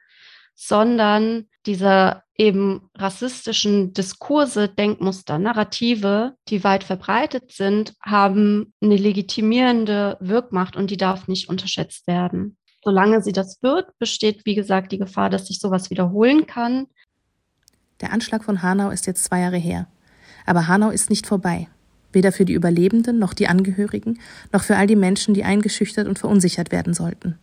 sondern 0.54 1.48
diese 1.66 2.24
eben 2.38 2.90
rassistischen 2.96 3.94
Diskurse, 3.94 4.68
Denkmuster, 4.68 5.38
Narrative, 5.38 6.34
die 6.50 6.64
weit 6.64 6.84
verbreitet 6.84 7.52
sind, 7.52 7.94
haben 8.02 8.74
eine 8.82 8.98
legitimierende 8.98 10.18
Wirkmacht 10.20 10.76
und 10.76 10.90
die 10.90 10.98
darf 10.98 11.28
nicht 11.28 11.50
unterschätzt 11.50 12.08
werden. 12.08 12.58
Solange 12.84 13.22
sie 13.22 13.32
das 13.32 13.62
wird, 13.62 13.88
besteht, 13.98 14.46
wie 14.46 14.56
gesagt, 14.56 14.92
die 14.92 14.98
Gefahr, 14.98 15.30
dass 15.30 15.48
sich 15.48 15.60
sowas 15.60 15.90
wiederholen 15.90 16.48
kann. 16.48 16.88
Der 18.02 18.12
Anschlag 18.12 18.44
von 18.44 18.62
Hanau 18.62 18.90
ist 18.90 19.08
jetzt 19.08 19.24
zwei 19.24 19.40
Jahre 19.40 19.58
her. 19.58 19.88
Aber 20.46 20.68
Hanau 20.68 20.90
ist 20.90 21.10
nicht 21.10 21.26
vorbei. 21.26 21.68
Weder 22.12 22.32
für 22.32 22.46
die 22.46 22.54
Überlebenden 22.54 23.20
noch 23.20 23.34
die 23.34 23.48
Angehörigen, 23.48 24.20
noch 24.52 24.64
für 24.64 24.76
all 24.76 24.88
die 24.88 24.98
Menschen, 24.98 25.34
die 25.34 25.46
eingeschüchtert 25.46 26.08
und 26.08 26.20
verunsichert 26.20 26.72
werden 26.72 26.94
sollten. 26.94 27.40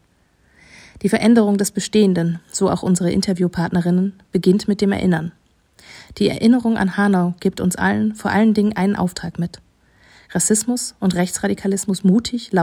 Die 1.02 1.08
Veränderung 1.08 1.56
des 1.56 1.70
Bestehenden, 1.70 2.40
so 2.50 2.70
auch 2.70 2.82
unsere 2.82 3.10
Interviewpartnerinnen, 3.10 4.20
beginnt 4.32 4.68
mit 4.68 4.80
dem 4.80 4.92
Erinnern. 4.92 5.32
Die 6.18 6.28
Erinnerung 6.28 6.76
an 6.76 6.96
Hanau 6.96 7.34
gibt 7.40 7.60
uns 7.60 7.76
allen 7.76 8.14
vor 8.14 8.30
allen 8.30 8.52
Dingen 8.52 8.76
einen 8.76 8.96
Auftrag 8.96 9.38
mit. 9.38 9.60
Rassismus 10.32 10.94
und 11.00 11.14
Rechtsradikalismus 11.14 12.04
mutig, 12.04 12.52
laut 12.52 12.58